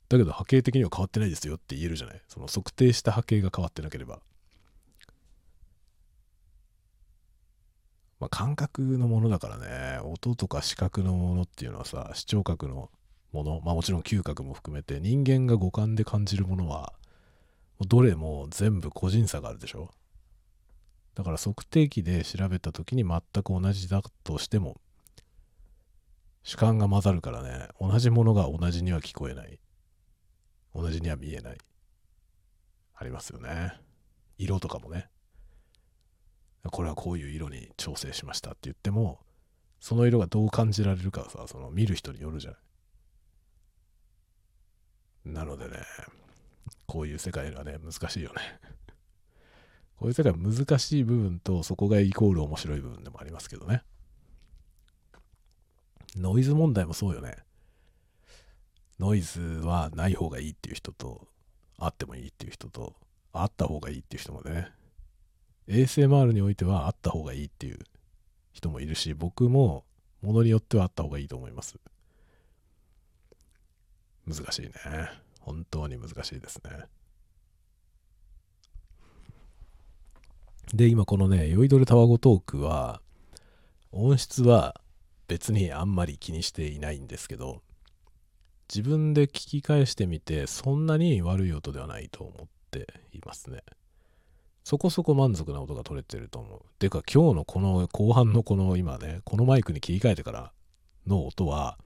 [0.09, 2.21] だけど波形的には変わってないですよって言えるじゃない。
[2.27, 4.19] その測定した波形が変わってなければ。
[8.21, 9.99] まあ、感覚のものだからね。
[10.03, 12.91] 音とか視覚のものっていうのはさ視聴覚の
[13.31, 13.61] もの。
[13.65, 16.93] まあもちろん嗅覚も含めて人間が五感で感じるものは
[17.79, 19.89] どれも全部個人差があるでしょ。
[21.15, 24.79] だから測定器で調べた時に全く同じだとしても
[26.43, 27.69] 主観が混ざるからね。
[27.79, 29.59] 同じものが同じには聞こえない。
[30.75, 31.57] 同じには見えない。
[32.93, 33.73] ありますよね。
[34.37, 35.09] 色とかもね。
[36.69, 39.19] これはこういう色に調整しましたって言っても
[39.79, 42.59] その色がどう感じられるかさその見る人によるじゃない。
[45.23, 45.77] なのでね
[46.85, 48.41] こういう世界がね難しいよね。
[49.97, 53.83] こういう世界は難しい部分とそこがイコール面白い部分でもありますけどね。
[56.15, 57.37] ノイズ問題もそうよね。
[58.99, 61.27] ノイズはない方がいいっていう人と
[61.77, 62.95] あってもいいっていう人と
[63.33, 64.71] あった方がいいっていう人もね
[65.71, 67.79] ASMR においてはあった方がいいっていう
[68.51, 69.85] 人もいるし、僕も
[70.21, 71.79] ものによってはあった方がいいと思います。
[74.27, 74.73] 難しいね。
[75.39, 76.71] 本当に難しいですね。
[80.73, 83.01] で、今このね、酔いどれタワゴトークは、
[83.93, 84.79] 音質は
[85.27, 87.61] 別にあんまり気にしていないんですけど、
[88.73, 93.63] 自分で聞き返してみて、そんなに悪い音ではないと思っていますね。
[94.63, 96.61] そこそこ満足な音が取れてると思う。
[96.79, 100.51] てか今日のこの後半のこの今ね、このマイクに切り替えてから
[101.07, 101.77] の音は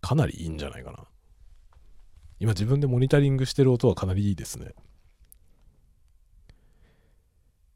[0.00, 0.98] かなりいいんじゃないかな。
[2.40, 4.74] 今自分でモニタリングしてる音はかなりいいですね。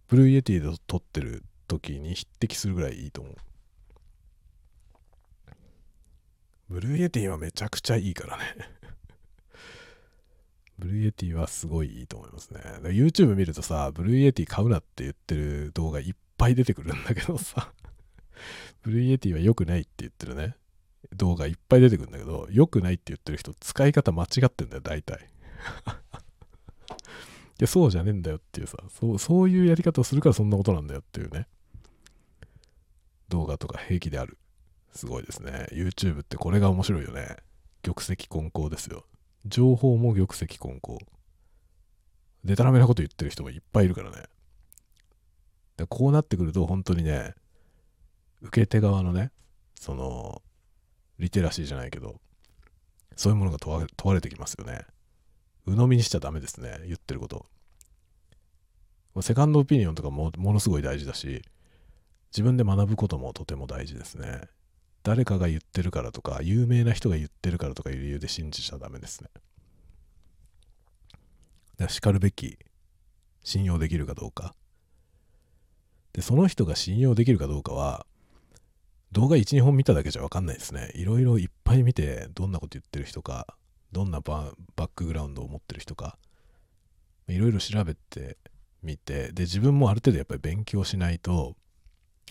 [0.08, 3.34] Blue Yeti で録ってる時に匹敵するぐらいいいと思う。
[6.68, 8.44] Blue Yeti はめちゃくちゃいいからね
[10.78, 12.60] Blue Yeti はすごいいいと思いますね。
[12.84, 17.72] YouTube 見るとさ、 Blue Yeti 買うなって言ってる動画いっぱい出てくるんだけどさ、
[18.82, 20.56] Blue Yeti は良くないって言ってるね、
[21.14, 25.28] 動画いっぱい出てくるんだけど、良くないって言ってる人、使い方間違ってんだよ、大体。
[27.58, 31.48] いや、そうじゃねえんだよっていうさ、そうそういうやり方をするからそんなことなんだよっていうね、
[33.28, 34.38] 動画とか平気である。
[34.92, 35.66] すごいですね。
[35.72, 37.36] YouTube ってこれが面白いよね。
[37.82, 39.04] 玉石混交ですよ。
[39.48, 40.98] 情報も玉石混交。
[42.44, 44.22] でたらめなこと言ってる人もいっぱいいるからね。
[45.76, 47.34] でこうなってくると本当にね、
[48.42, 49.30] 受け手側のね、
[49.74, 50.42] その、
[51.18, 52.20] リテラシーじゃないけど、
[53.16, 54.86] そういうものが問われてきますよね。
[55.66, 57.46] 鵜呑みにしちゃダメですね、言ってること。
[59.22, 61.42] セカンドオピニオンとかもものすごい大事だし、
[62.32, 64.42] 自分で学ぶこともとても大事ですね。
[65.08, 69.30] 誰かが言ってるからとか、有名な人が言ってるからとかいう理由で信じちゃダメですね。
[69.32, 69.46] だか
[71.84, 72.58] ら叱るべき、
[73.42, 74.54] 信用できるかどうか。
[76.12, 78.04] で、その人が信用できるかどうかは、
[79.12, 80.92] 動画1、2本見ただけじゃわかんないですね。
[80.94, 83.46] いろいろいっぱい見て、どんなこと言ってる人か、
[83.92, 86.18] どんなバックグラウンドを持ってる人か、
[87.28, 88.36] いろいろ調べて
[88.82, 91.56] みて、で、自分もある程度やっぱり勉強しないと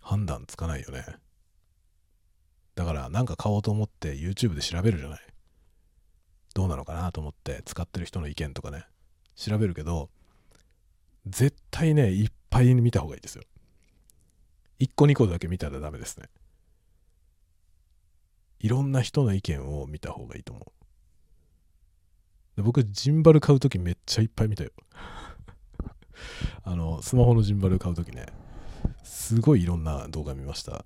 [0.03, 1.03] 判断つかないよね。
[2.77, 5.19] だからなんか買おうと思って YouTube で調べるじゃない。
[6.53, 8.85] どうなのかなと思って使ってる人の意見とかね、
[9.35, 10.11] 調べるけど、
[11.25, 13.43] 絶対ね、いっぱい見た方がいいですよ。
[14.79, 16.27] 1個2個だけ見たらダメですね。
[18.59, 22.57] いろんな人の意見を見た方がいいと思う。
[22.57, 24.69] で僕、ジンバル買うときめっちゃいっぱい見たよ。
[26.63, 28.27] あの、スマホのジンバル買うときね、
[29.03, 30.85] すごいいろんな動画見ました。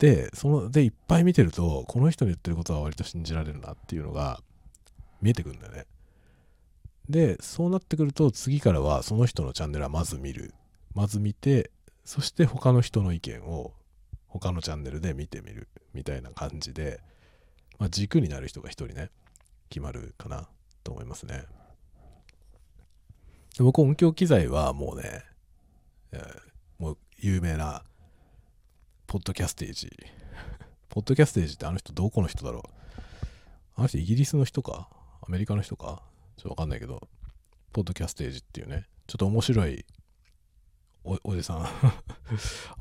[0.00, 4.40] で、その、で、いっぱい見てると、この人の言ってることは割と信じられるなっていうのが
[5.20, 5.86] 見えてくるんだよね。
[7.10, 10.54] で、そうなってくると次からはその人のチャンネルはまず見る。
[10.94, 11.70] まず見て、
[12.06, 13.74] そして他の人の意見を
[14.26, 17.00] 他のチャンネルで見てみるみたいな感じで、
[17.78, 19.10] まあ、軸になる人が一人ね、
[19.68, 20.48] 決まるかな
[20.82, 21.44] と思いますね。
[23.58, 25.24] 僕音響機材はもうね、
[26.12, 26.22] えー、
[26.78, 27.82] もう有名な
[29.10, 29.90] ポッドキャステージ。
[30.88, 32.62] ポッドキャステージってあの人どこの人だろう？
[33.74, 34.88] あの人イギリスの人か？
[35.26, 36.04] アメリカの人か？
[36.36, 37.08] ちょっとわかんないけど、
[37.72, 39.84] ポッドキャステージっていうね、ちょっと面白い
[41.02, 41.70] おおじさん あ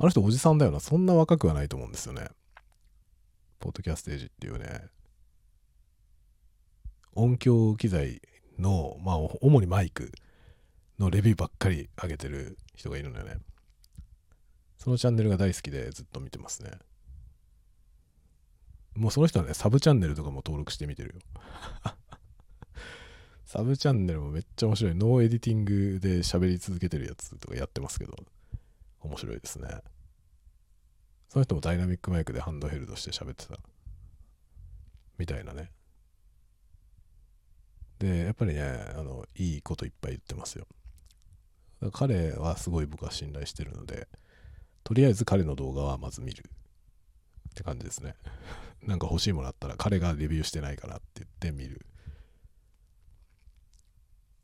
[0.01, 0.79] の人おじさんだよな。
[0.79, 2.27] そんな若くはないと思うんですよね。
[3.59, 4.83] Podcastage っていうね、
[7.13, 8.21] 音響機材
[8.59, 10.11] の、まあ、主にマイク
[10.99, 13.39] のレビューばっかり上げてる人がいるのよね。
[14.79, 16.71] そのチャンネルが大好きでずっと見てますね。
[18.95, 21.21] もうその人はね、サブチャンネルとかも登録して見てるよ。
[23.45, 24.95] サブチャンネルもめっちゃ面白い。
[24.95, 28.15] no editing で喋り続けてるやつとかやってますけど、
[29.01, 29.67] 面白いですね。
[31.27, 33.59] その人もダイナミックマイクでハンドヘルドして喋ってた。
[35.17, 35.71] みたいなね。
[37.99, 38.61] で、やっぱりね、
[38.95, 40.67] あの、いいこといっぱい言ってますよ。
[41.91, 44.07] 彼はすごい僕は信頼してるので、
[44.89, 46.45] とりあえず彼の動画はまず見る
[47.51, 48.15] って感じですね。
[48.81, 51.85] なんか欲しいものあったら彼がレビューしてないかなって言って見る。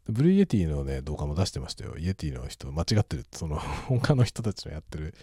[0.07, 1.97] Blue Yeti のね、動画も出してましたよ。
[1.97, 3.25] Yeti の人、間違ってる。
[3.31, 3.57] その、
[3.89, 5.15] 他の人たちのやってる、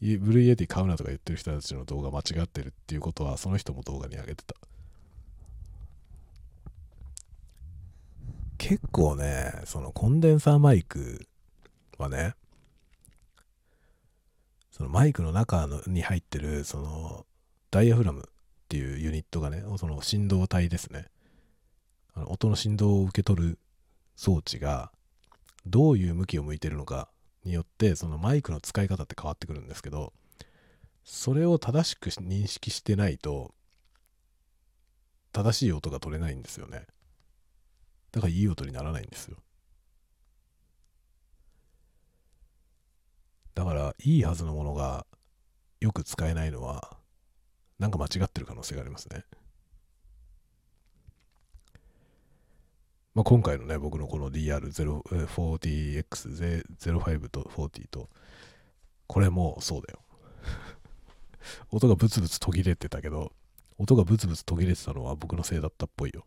[0.00, 4.56] Blue Yeti 買うなとか言ってる人たちの動画間違ってるっていうことは、その人も動画に上げてた。
[8.56, 11.26] 結構ね、そのコンデンサーマイク
[11.98, 12.36] はね、
[14.82, 17.24] そのマイクの中のに入ってる、その、
[17.70, 18.24] ダイヤフラムっ
[18.68, 21.06] ていうユニットがね、その振動体ですね。
[22.14, 23.58] あの音の振動を受け取る
[24.16, 24.90] 装置が
[25.66, 27.08] どういう向きを向いてるのか
[27.44, 30.12] によってそのマイクの使い方って変わってくるんですけど
[31.04, 33.54] それを正しく認識してないと
[35.32, 36.86] 正しい音が取れないんですよね
[38.10, 39.38] だからいい音にならないんですよ
[43.54, 45.06] だからいいはずのものが
[45.80, 46.96] よく使えないのは
[47.78, 49.24] なんか間違ってる可能性がありますね
[53.14, 58.08] まあ、今回のね、僕のこの DR40X05 と40と、
[59.06, 59.98] これもそうだよ。
[61.70, 63.34] 音がブツブツ途切れてたけど、
[63.76, 66.24] 音がブツブツ途切れてたのは僕のせいだったっぽいよ。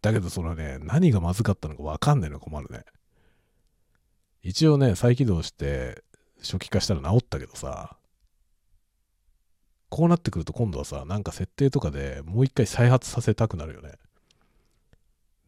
[0.00, 2.84] だけどそのね、何がまずかったのかわかんないの困るね。
[4.42, 6.02] 一応ね、再起動して
[6.40, 7.96] 初期化したら治ったけどさ、
[9.88, 13.92] こうなってくると今度はさ、なんか設定とかでもう一回再発させたくなるよね。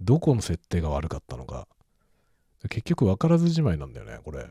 [0.01, 1.67] どこの設定が悪かったのか。
[2.69, 4.51] 結局分からずじまいなんだよね、これ。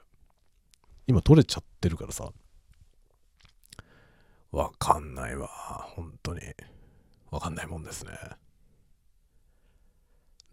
[1.08, 2.32] 今取れちゃってるからさ。
[4.52, 5.48] わかんないわ。
[5.96, 6.42] 本当に。
[7.32, 8.12] わかんないもんですね。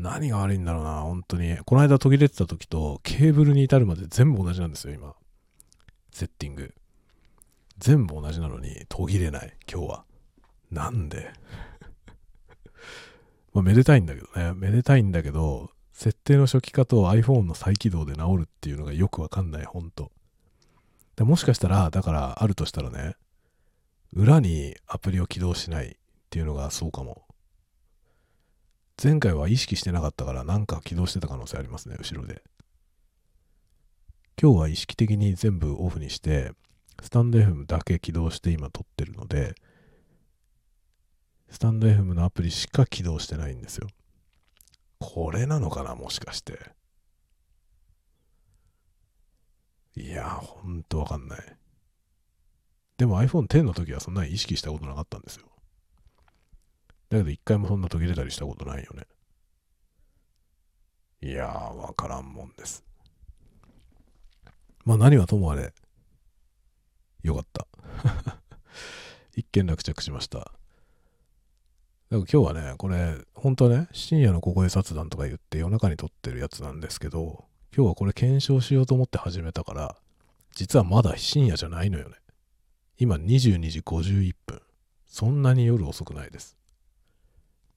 [0.01, 1.59] 何が悪いんだろうな、本当に。
[1.59, 5.15] この間途切れてた時とケーブルに至るまで全部同じなんですよ、今。
[6.11, 6.75] セッティング。
[7.79, 10.05] 全部同じなのに途切れない、今日は。
[10.71, 11.31] なんで？
[13.53, 14.55] まあ、めでたいんだけどね。
[14.55, 20.13] めでたいんだけど、設定の初期化と iPhone の再起動で治るっていうのがよくわかんない、ほんと。
[21.17, 23.17] でもしかしたら、だからあるとしたらね、
[24.15, 25.93] 裏にアプリを起動しないっ
[26.31, 27.27] ていうのがそうかも。
[29.03, 32.43] 前回は意識してなかったからなんか起動してた可能性ありますね、後ろで。
[34.41, 36.53] 今日は意識的に全部オフにして、
[37.03, 39.55] スタンド FM だけ起動して今撮ってるので、
[41.49, 43.89] スタンド FM のアプリしか起動してないんですよ。
[44.99, 46.59] これなのかなもしかして。
[49.97, 51.57] いやほんとわかんない。
[52.99, 55.50] でも iPhone X の時はそんなに意識したことなかったんですよ。
[57.11, 59.05] だけど一回もそんな途切れたりしたことないよね。
[61.23, 62.85] いやー、わからんもんです。
[64.85, 65.75] まあ何はともあれ、
[67.23, 67.67] よかった。
[69.37, 70.39] 一件落着しました。
[70.39, 70.53] だか
[72.11, 77.45] ら今日はね、これ、本当はね、深夜のここで雑談とか言って夜中に撮ってるやつなんですけど、
[77.77, 79.97] 今日はこれ検証しようと思って始めたから、
[80.55, 82.17] 実はまだ深夜じゃないのよね。
[82.99, 84.63] 今22時51分。
[85.07, 86.60] そんなに夜遅くないです。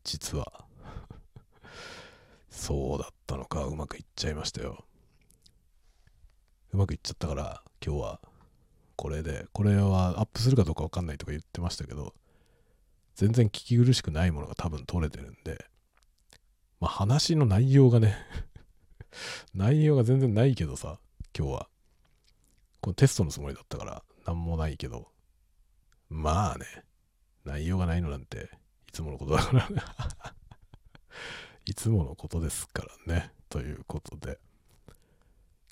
[0.03, 0.65] 実は。
[2.49, 4.85] そうだったのか、うまくいっちゃいましたよ。
[6.71, 8.19] うまくいっちゃったから、今日は
[8.95, 12.13] これで、これはアップするかどうかわかんないとか言ってましたけど、
[13.15, 15.65] 全然聞き苦しくないものが多分取れてるんで、
[16.79, 18.17] まあ話の内容がね
[19.53, 20.99] 内容が全然ないけどさ、
[21.37, 21.69] 今日は。
[22.81, 25.11] このテストのつもりだったから、なんもないけど。
[26.09, 26.65] まあね、
[27.45, 28.49] 内容がないのなんて、
[28.93, 29.67] つものことだから
[31.65, 33.33] いつものことですからね。
[33.49, 34.39] ということで、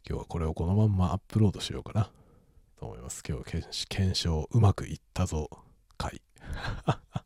[0.08, 2.12] 今日はこれをこのまんまアップロードしようかな。
[2.80, 3.22] と思います。
[3.28, 5.50] 今日検証うまくいったぞ
[5.98, 6.22] 回。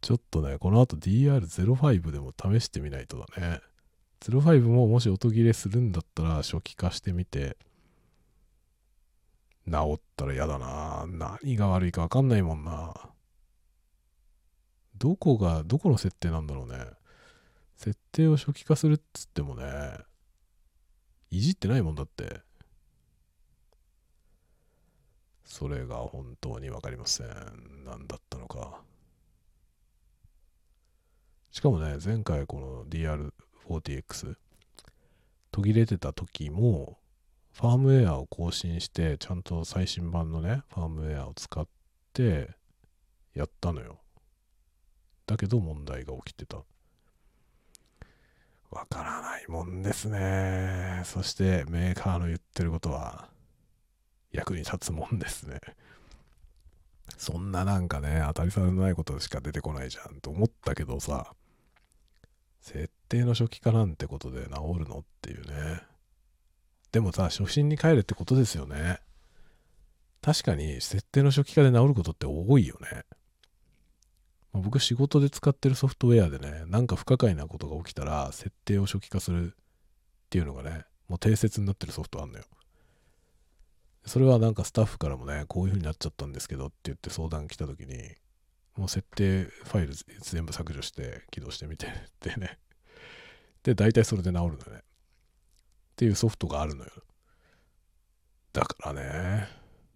[0.00, 3.60] ちょっとね、この後 DR05 でも試してみないとだね。
[4.20, 7.56] 05ももし音切れするんだったら初期化してみて、
[9.70, 12.94] 治ったら嫌だな何が悪いかわかんないもんな
[14.98, 16.78] どこが、どこの設定なんだろうね。
[17.76, 19.64] 設定を初期化するっつってもね、
[21.30, 22.40] いじってないもんだって。
[25.44, 27.28] それが本当にわかりません。
[27.84, 28.80] 何だったのか。
[31.50, 34.36] しかもね、前回この DR40X
[35.50, 36.98] 途切れてた時も、
[37.52, 41.66] ファームウェアを更新して、ちゃんと最新版のね、ファームウェアを使っ
[42.12, 42.50] て
[43.34, 44.00] やったのよ。
[45.28, 46.56] だけど問題が起きてた。
[48.70, 51.02] わからないもんですね。
[51.04, 53.28] そしてメーカーの言ってることは
[54.32, 55.60] 役に立つもんですね。
[57.18, 61.34] そんななんかね、当たり障りのないことしか出てこないじゃんと思ったけどさ、
[62.60, 64.48] 設定の初期化なんてことで治
[64.80, 64.98] るの？
[65.00, 65.82] っていうね。
[66.90, 69.00] でもさ、初心に帰るってことですよね。
[70.22, 73.04] 確かに設定の初期化で治ることって多いよね。
[74.52, 82.44] まあ、僕仕事で使ってるソフトウェアでね、なんか不可解なことが起きたら設定を初期化するっていうのがね、もう定説になってるソフトあんのよ。
[84.04, 88.14] それはなんかスタッフからもね、こういう風になっちゃったんですけどって言って相談来た時に、
[88.76, 91.90] もう設定ファイル全部削除して起動してみてっ
[92.20, 92.58] てね。
[93.64, 94.78] で、大体それで治るのよね。
[94.78, 94.82] っ
[95.96, 96.90] ていうソフトがあるのよ。
[98.52, 99.48] だからね、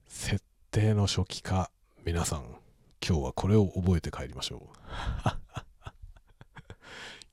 [0.08, 1.70] 設定の初期化、
[2.04, 2.61] 皆さん、
[3.04, 4.78] 今日はこれを覚えて帰りましょう。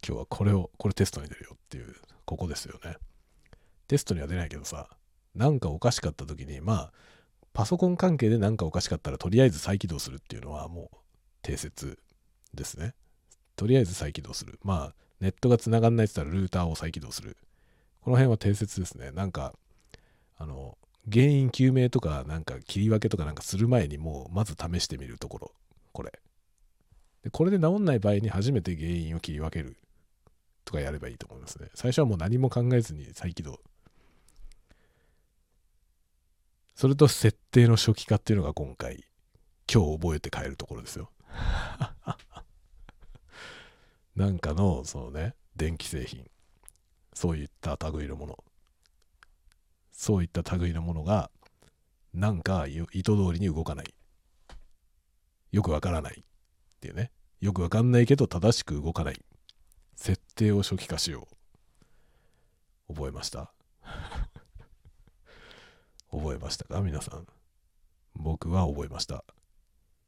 [0.01, 1.95] 今日はこれを、これテストに出るよっていう、
[2.25, 2.97] ここですよね。
[3.87, 4.89] テストには出ないけどさ、
[5.35, 6.93] なんかおかしかった時に、まあ、
[7.53, 10.97] パソコン関係で何かおかしかったらとりあえず再起動するっていうのはもう
[11.43, 11.99] 定説
[12.53, 12.95] ですね。
[13.55, 14.59] とりあえず再起動する。
[14.63, 17.37] まあ、ネットが繋がんないって言ったらルーターを再起動する。
[18.01, 19.11] この辺は定説ですね。
[19.11, 19.53] なんか、
[20.37, 20.77] あの、
[21.11, 25.51] 原因究明とか、なんか切り分けとかなんかする前にもう、まず試してみるところ。
[25.91, 26.11] これ。
[27.23, 29.77] で、これで治んない場合に初めて原因を切り分ける
[30.65, 31.69] とかやればいいと思いますね。
[31.73, 33.59] 最初はもう何も考えずに再起動。
[36.75, 39.03] それと設定の初期化っていうのが今回、
[39.71, 41.11] 今日覚えて帰るところですよ。
[44.15, 46.29] なんかの、そのね、電気製品。
[47.13, 48.43] そういった類のもの。
[49.99, 51.29] そういった類のものが、
[52.13, 53.93] なんか意図通りに動かない。
[55.51, 56.23] よくわからないっ
[56.79, 57.11] ていうね。
[57.41, 59.19] よくわかんないけど正しく動かない。
[59.97, 61.27] 設定を初期化しよ
[62.87, 62.93] う。
[62.93, 63.51] 覚えました？
[66.11, 66.79] 覚えましたか？
[66.79, 67.27] 皆さん。
[68.15, 69.25] 僕は覚えました。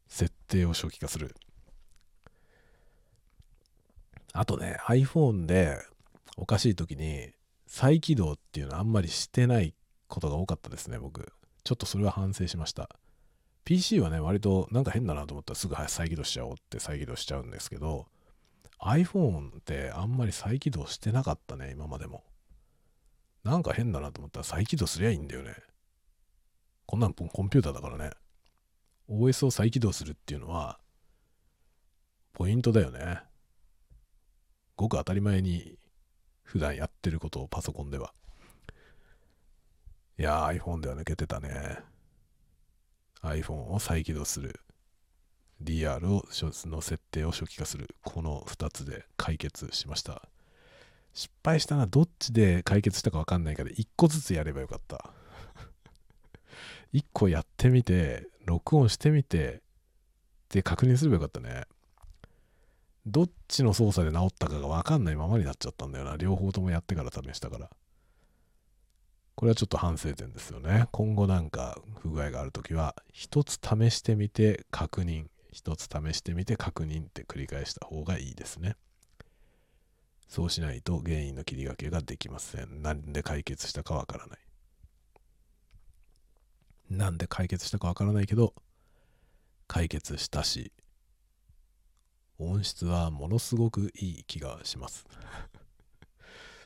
[0.08, 1.36] 設定を初期化する。
[4.32, 5.78] あとね、iPhone で
[6.38, 7.34] おかしい時に
[7.68, 9.76] 再起動っていうのはあんまりしてない
[10.12, 11.34] ことが多かったですね、僕。
[11.64, 12.90] ちょっとそれは反省しました。
[13.64, 18.08] PC はね、割となんか変だなと思ったらすぐ再起動しちゃおうって再起動しちゃうんですけど、
[18.80, 22.24] iPhone ってあんまり再起動してなかったね、今までも。
[23.44, 25.56] なんか変だなと思ったら再起動すりゃいいんだよね。
[26.86, 28.12] こんなんコンピューターだからね。
[29.10, 30.80] OS を再起動するっていうのは、
[32.34, 33.22] ポイントだよね。
[34.76, 35.78] ごく当たり前に
[36.44, 38.14] 普段やってることをパソコンでは。
[40.22, 41.80] いやー iPhone では抜けてたね。
[43.24, 44.60] iPhone を再起動する。
[45.64, 46.24] DR を
[46.70, 47.96] の設定を初期化する。
[48.04, 50.30] この2つで解決しました。
[51.16, 51.88] 失敗したな。
[51.88, 55.10] どっちで解決したかわかんないから1個ずつやればよかった。
[56.94, 59.64] 1個やってみて、録音してみて、
[60.50, 61.64] で確認すればよかったね。
[63.08, 66.16] どっちの操作で治ったかがわかんないままになっちゃったんだよな。
[66.16, 67.72] 両方ともやってから試したから。
[69.42, 70.88] これはちょっと反省点ですよね。
[70.92, 75.30] 今後なんか不具合があるときは、一つ試してみて確認。
[75.52, 78.76] 一つ試してみて確認って繰り返した方がいいですね。
[80.28, 82.84] そうしないと原因の切り分けができません。
[82.84, 84.40] なんで解決したかわからない。
[86.92, 88.54] なんで解決したかわからないけど、
[89.66, 90.72] 解決したし、
[92.38, 95.08] 音質はものすごくいい気がします。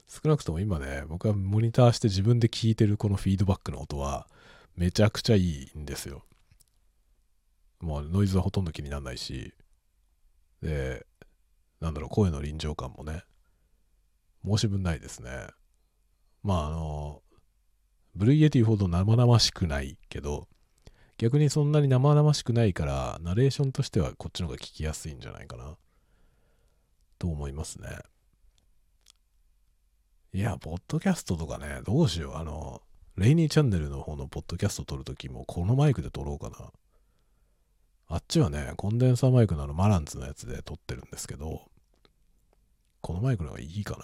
[0.08, 4.28] 少なくとも今ね、僕はモニターして自分で聞いてるこのフィードバックの音は
[4.76, 6.24] めちゃくちゃいいんですよ。
[7.80, 9.53] もうノイズはほとんど気にならないし、
[10.62, 11.06] で、
[11.82, 13.24] なんだろう、声の臨場感もね、
[14.45, 15.47] 申し分ないですね。
[16.43, 17.22] まああの、
[18.16, 20.47] Blue Yeti ほど生々しくないけど、
[21.18, 25.78] 逆にそんなに生々しくないから、ナレーションとしてはこっちの方が聞きやすいんじゃないかな。
[27.18, 27.88] と思いますね。
[30.36, 32.36] いや、ポッドキャストとかね、どうしよう。
[32.36, 32.82] あの、
[33.16, 36.74] レイニーチャンネルの方のポッドキャスト撮るときも、このマイクで撮ろうかな。
[38.10, 41.62] あっちはね、コンデンサーマイクのあのマランツのやつで撮ってるんですけど、
[43.00, 43.96] このマイクの方がいいか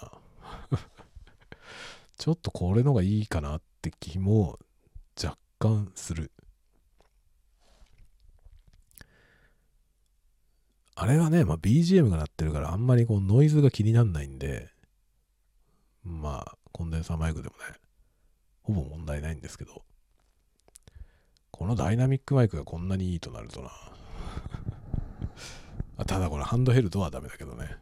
[0.70, 0.78] な。
[2.16, 4.58] ちょっとこれの方がいいかなって気も
[5.22, 6.32] 若干する。
[10.94, 14.71] あれはね、まあ、BGM が鳴ってるからあんまりこうノイズが気にならないんで、
[16.04, 17.62] まあ、コンデンサーマイクでもね、
[18.62, 19.84] ほぼ問題ないんですけど、
[21.50, 23.70] このダイナミックマイクがこんなにいいとなるとな。
[26.06, 27.76] ただこれハンドヘルドはダメだけどね。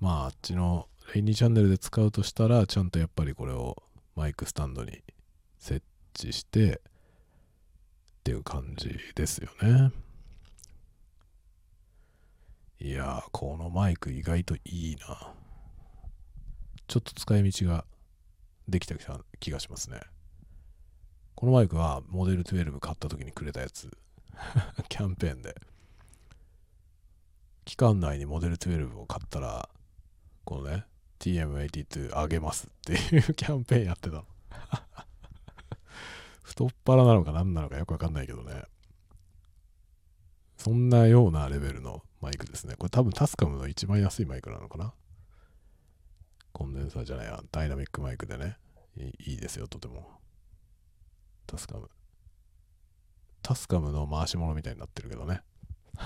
[0.00, 3.82] まあ、あっちのレイニーチャンネルで使うとしたら、ちゃんとやっぱりこれを
[4.16, 5.02] マイクスタンドに
[5.58, 5.82] 設
[6.14, 6.80] 置して
[8.20, 9.92] っていう感じですよね。
[12.80, 15.32] いやー、このマイク意外といいな。
[16.86, 17.84] ちょっと使い道が
[18.68, 18.94] できた
[19.40, 20.00] 気がしますね。
[21.34, 23.90] このマイクはモデル12買った時にくれたやつ。
[24.88, 25.54] キャンペーンで。
[27.64, 29.68] 期間内にモデル12を買ったら、
[30.44, 30.84] このね、
[31.18, 34.26] TM82 あげますっていう キャンペーンやってたの。
[36.42, 38.64] 太っ腹なのか何なのかよくわかんないけどね。
[40.58, 42.74] そんなようなレベルのマイクですね。
[42.76, 44.94] これ多分タスカムの一番安いマイクなのかな
[46.54, 48.56] コンデンサーじゃないや、ダイナミックマイクでね。
[48.96, 50.20] いいいですよ、とても。
[51.46, 51.90] タスカム。
[53.42, 55.42] タスカムの回し物みたいになってるけどね。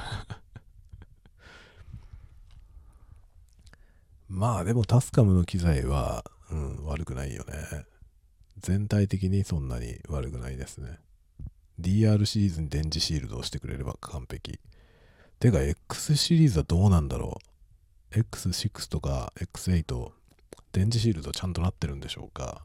[4.26, 7.86] まあでもタスカムの機材は、うん、悪くないよね。
[8.58, 10.98] 全体的にそんなに悪くないですね。
[11.78, 14.58] DR シリーズに電磁シールドをしてくれれば完璧。
[15.38, 17.38] てか X シリーズはどうなんだろ
[18.12, 20.17] う ?X6 とか X8、
[20.72, 22.62] 電磁シールドちゃんとなってるんでしょうか？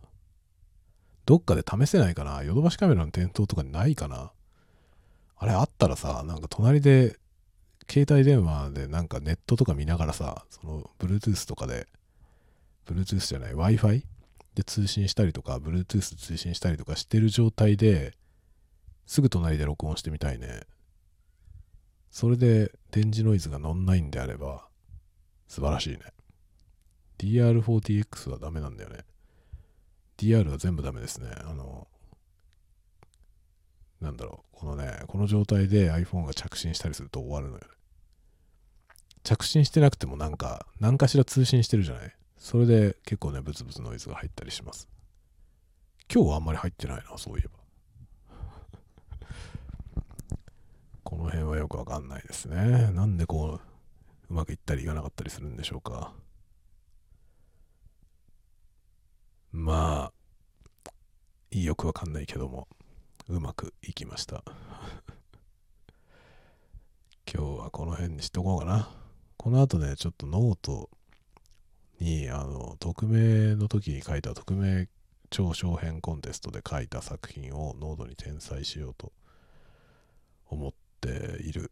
[1.26, 2.44] どっかで試せないかな？
[2.44, 4.32] ヨドバシカメラの店頭とかにないかな？
[5.38, 7.18] あれあったらさ、なんか隣で
[7.90, 11.88] 携帯電話でなんかネットとか見ながらさ、その Bluetooth とかで、
[12.86, 14.04] Bluetooth じゃない Wi-Fi
[14.56, 18.14] で通信したりとか、Bluetooth で通信したりとかしてる状態で、
[19.06, 20.62] すぐ隣で録音してみたいね。
[22.10, 24.68] それで電磁ノイズが乗んないんであれば、
[25.48, 26.00] 素晴らしいね。
[27.24, 29.06] DR40X はダメなんだよね。
[30.18, 31.30] DR は全部ダメですね。
[31.46, 31.88] あの、
[34.02, 37.68] なんだろう、このね、この状態で iPhone が着信したりすると終わるのよね。
[39.24, 44.90] 着信してなくてもなんか、何かしら通信してるじゃないそれで結構ね、ブツブツノイズが入ったりします。
[46.14, 47.60] 今日はあんまり入ってないな、そういえば。
[51.04, 52.92] この辺はよくわかんないですね。
[52.92, 56.14] なんでこう、うまくいったりいかなかったりするんでしょうか。
[59.54, 62.68] まあ、よくわかんないけども、
[63.30, 64.44] うまくいきました。
[67.32, 68.90] 今日はこの辺にしとこうかな。
[69.38, 70.90] この後ね、ちょっとノート
[72.00, 74.90] に、あの、匿名の時に書いた匿名
[75.30, 79.14] 超小編コンテストで書いた作品をノートに転載しようと
[80.48, 81.72] 思っている、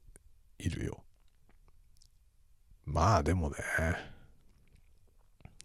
[0.60, 1.04] いるよ。
[2.86, 3.56] まあでもね、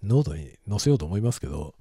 [0.03, 1.75] ノートに載せようと思いますけど、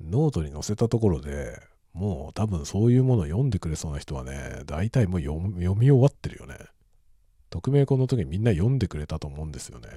[0.00, 1.60] ノートに載せたところで
[1.92, 6.56] もう多分そういうものを読んでくれそうな人はね、大体もう読読み終わってるよね。
[7.50, 9.88] 匿名婚の時にみんな読んでくれたと思うんですよね。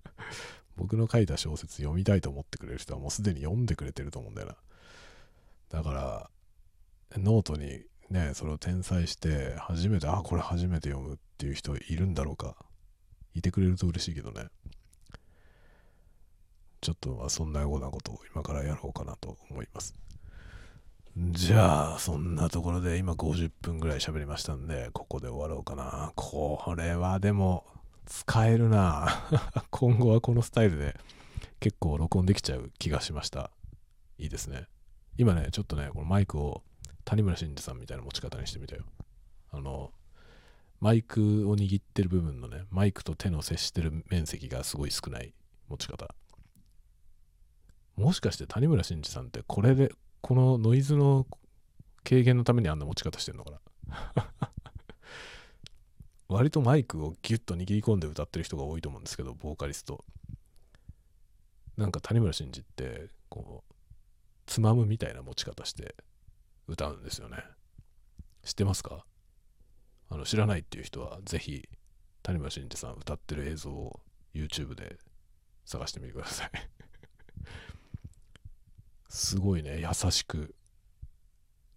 [0.76, 4.56] 僕の書いた小説読みたいと思ってくれる人はもうすでに読んでくれてると思うんだよな。
[5.68, 6.30] だから、
[7.18, 12.56] ノートにね、それを転載して、初めて、あ、これ初めて読むっていう人いるんだろうか。
[13.34, 14.48] いてくれると嬉しいけどね。
[16.82, 19.94] ちょっとそんなようなことを今からやろうかなと思います。
[21.16, 26.12] じゃあ、そんなところで今50分ぐらい喋りましたんで、ここで終わろうかな。
[26.16, 27.64] これはでも、
[28.06, 29.22] 使えるな
[29.70, 30.98] 今後はこのスタイルで
[31.60, 33.52] 結構録音できちゃう気がしました。
[34.18, 34.66] いいですね。
[35.16, 36.64] 今ね、ちょっとね、このマイクを
[37.04, 38.82] 谷村新司さんみたいな持ち方にしてみたよ。
[39.52, 39.92] あの、
[40.80, 45.32] マイクを握ってる部分のね、マイクと手の接してる面積がすごい少ない
[45.68, 46.12] 持ち方。
[48.02, 51.26] もしかして谷村新司さんってこれで、このノイズの
[52.04, 53.60] 軽減のためにあんな持ち方してんのかな？
[56.28, 60.04] 割とマイクをギュッと握り込んで歌ってる人が多いと思うんですけど、ボーカリスト。
[61.76, 63.74] なんか谷村新司って、こう、
[64.46, 65.94] つまむみたいな持ち方して
[66.66, 67.44] 歌うんですよね。
[68.42, 69.06] 知ってますか？
[70.08, 71.68] あの知らないっていう人はぜひ
[72.22, 74.00] 谷村新司さん歌ってる映像を
[74.34, 74.98] YouTube で
[75.64, 76.50] 探してみてください
[79.12, 79.78] すごいね。
[79.78, 80.54] 優しく。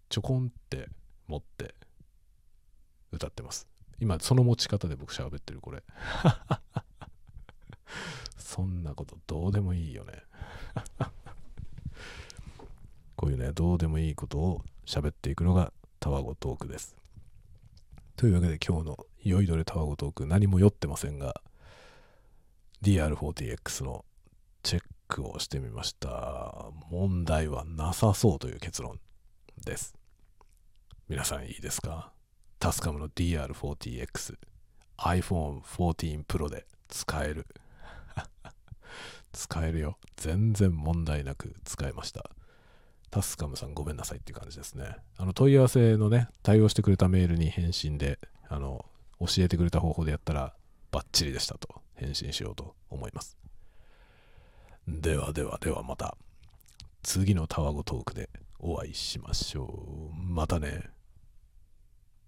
[0.08, 0.88] ちょこんって
[1.26, 1.74] 持って。
[3.12, 3.68] 歌ってます。
[4.00, 5.82] 今その持ち方で僕喋ってるこれ。
[8.38, 10.22] そんなことどうでもいいよね。
[13.16, 16.96] こういうねどうでもいいことを喋っていくのがタワゴトークです。
[18.16, 21.42] というわけで今日の酔いどれタワゴトーク何も酔ってませんが
[22.80, 24.06] DR40X の
[24.62, 26.66] チェックをしてみました。
[26.90, 29.00] 問題はなさそうという結論
[29.64, 29.94] です。
[31.08, 32.12] 皆さんいいですか？
[32.58, 34.36] タスカムの DR40X
[34.98, 37.46] iPhone 14 Pro で使える。
[39.32, 39.98] 使えるよ。
[40.16, 42.30] 全然問題なく使えました。
[43.10, 44.96] タスカムさんごめんなさいっていう感じですね。
[45.16, 48.84] あの問い合わせのね、対応してくれたメールに返信で、あの、
[49.20, 50.54] 教えてくれた方法でやったら
[50.90, 53.36] バッチリでしたと返信しようと思います。
[54.86, 56.16] ではではではまた
[57.02, 58.28] 次のタワゴトークで
[58.58, 60.14] お会いしましょう。
[60.14, 60.95] またね。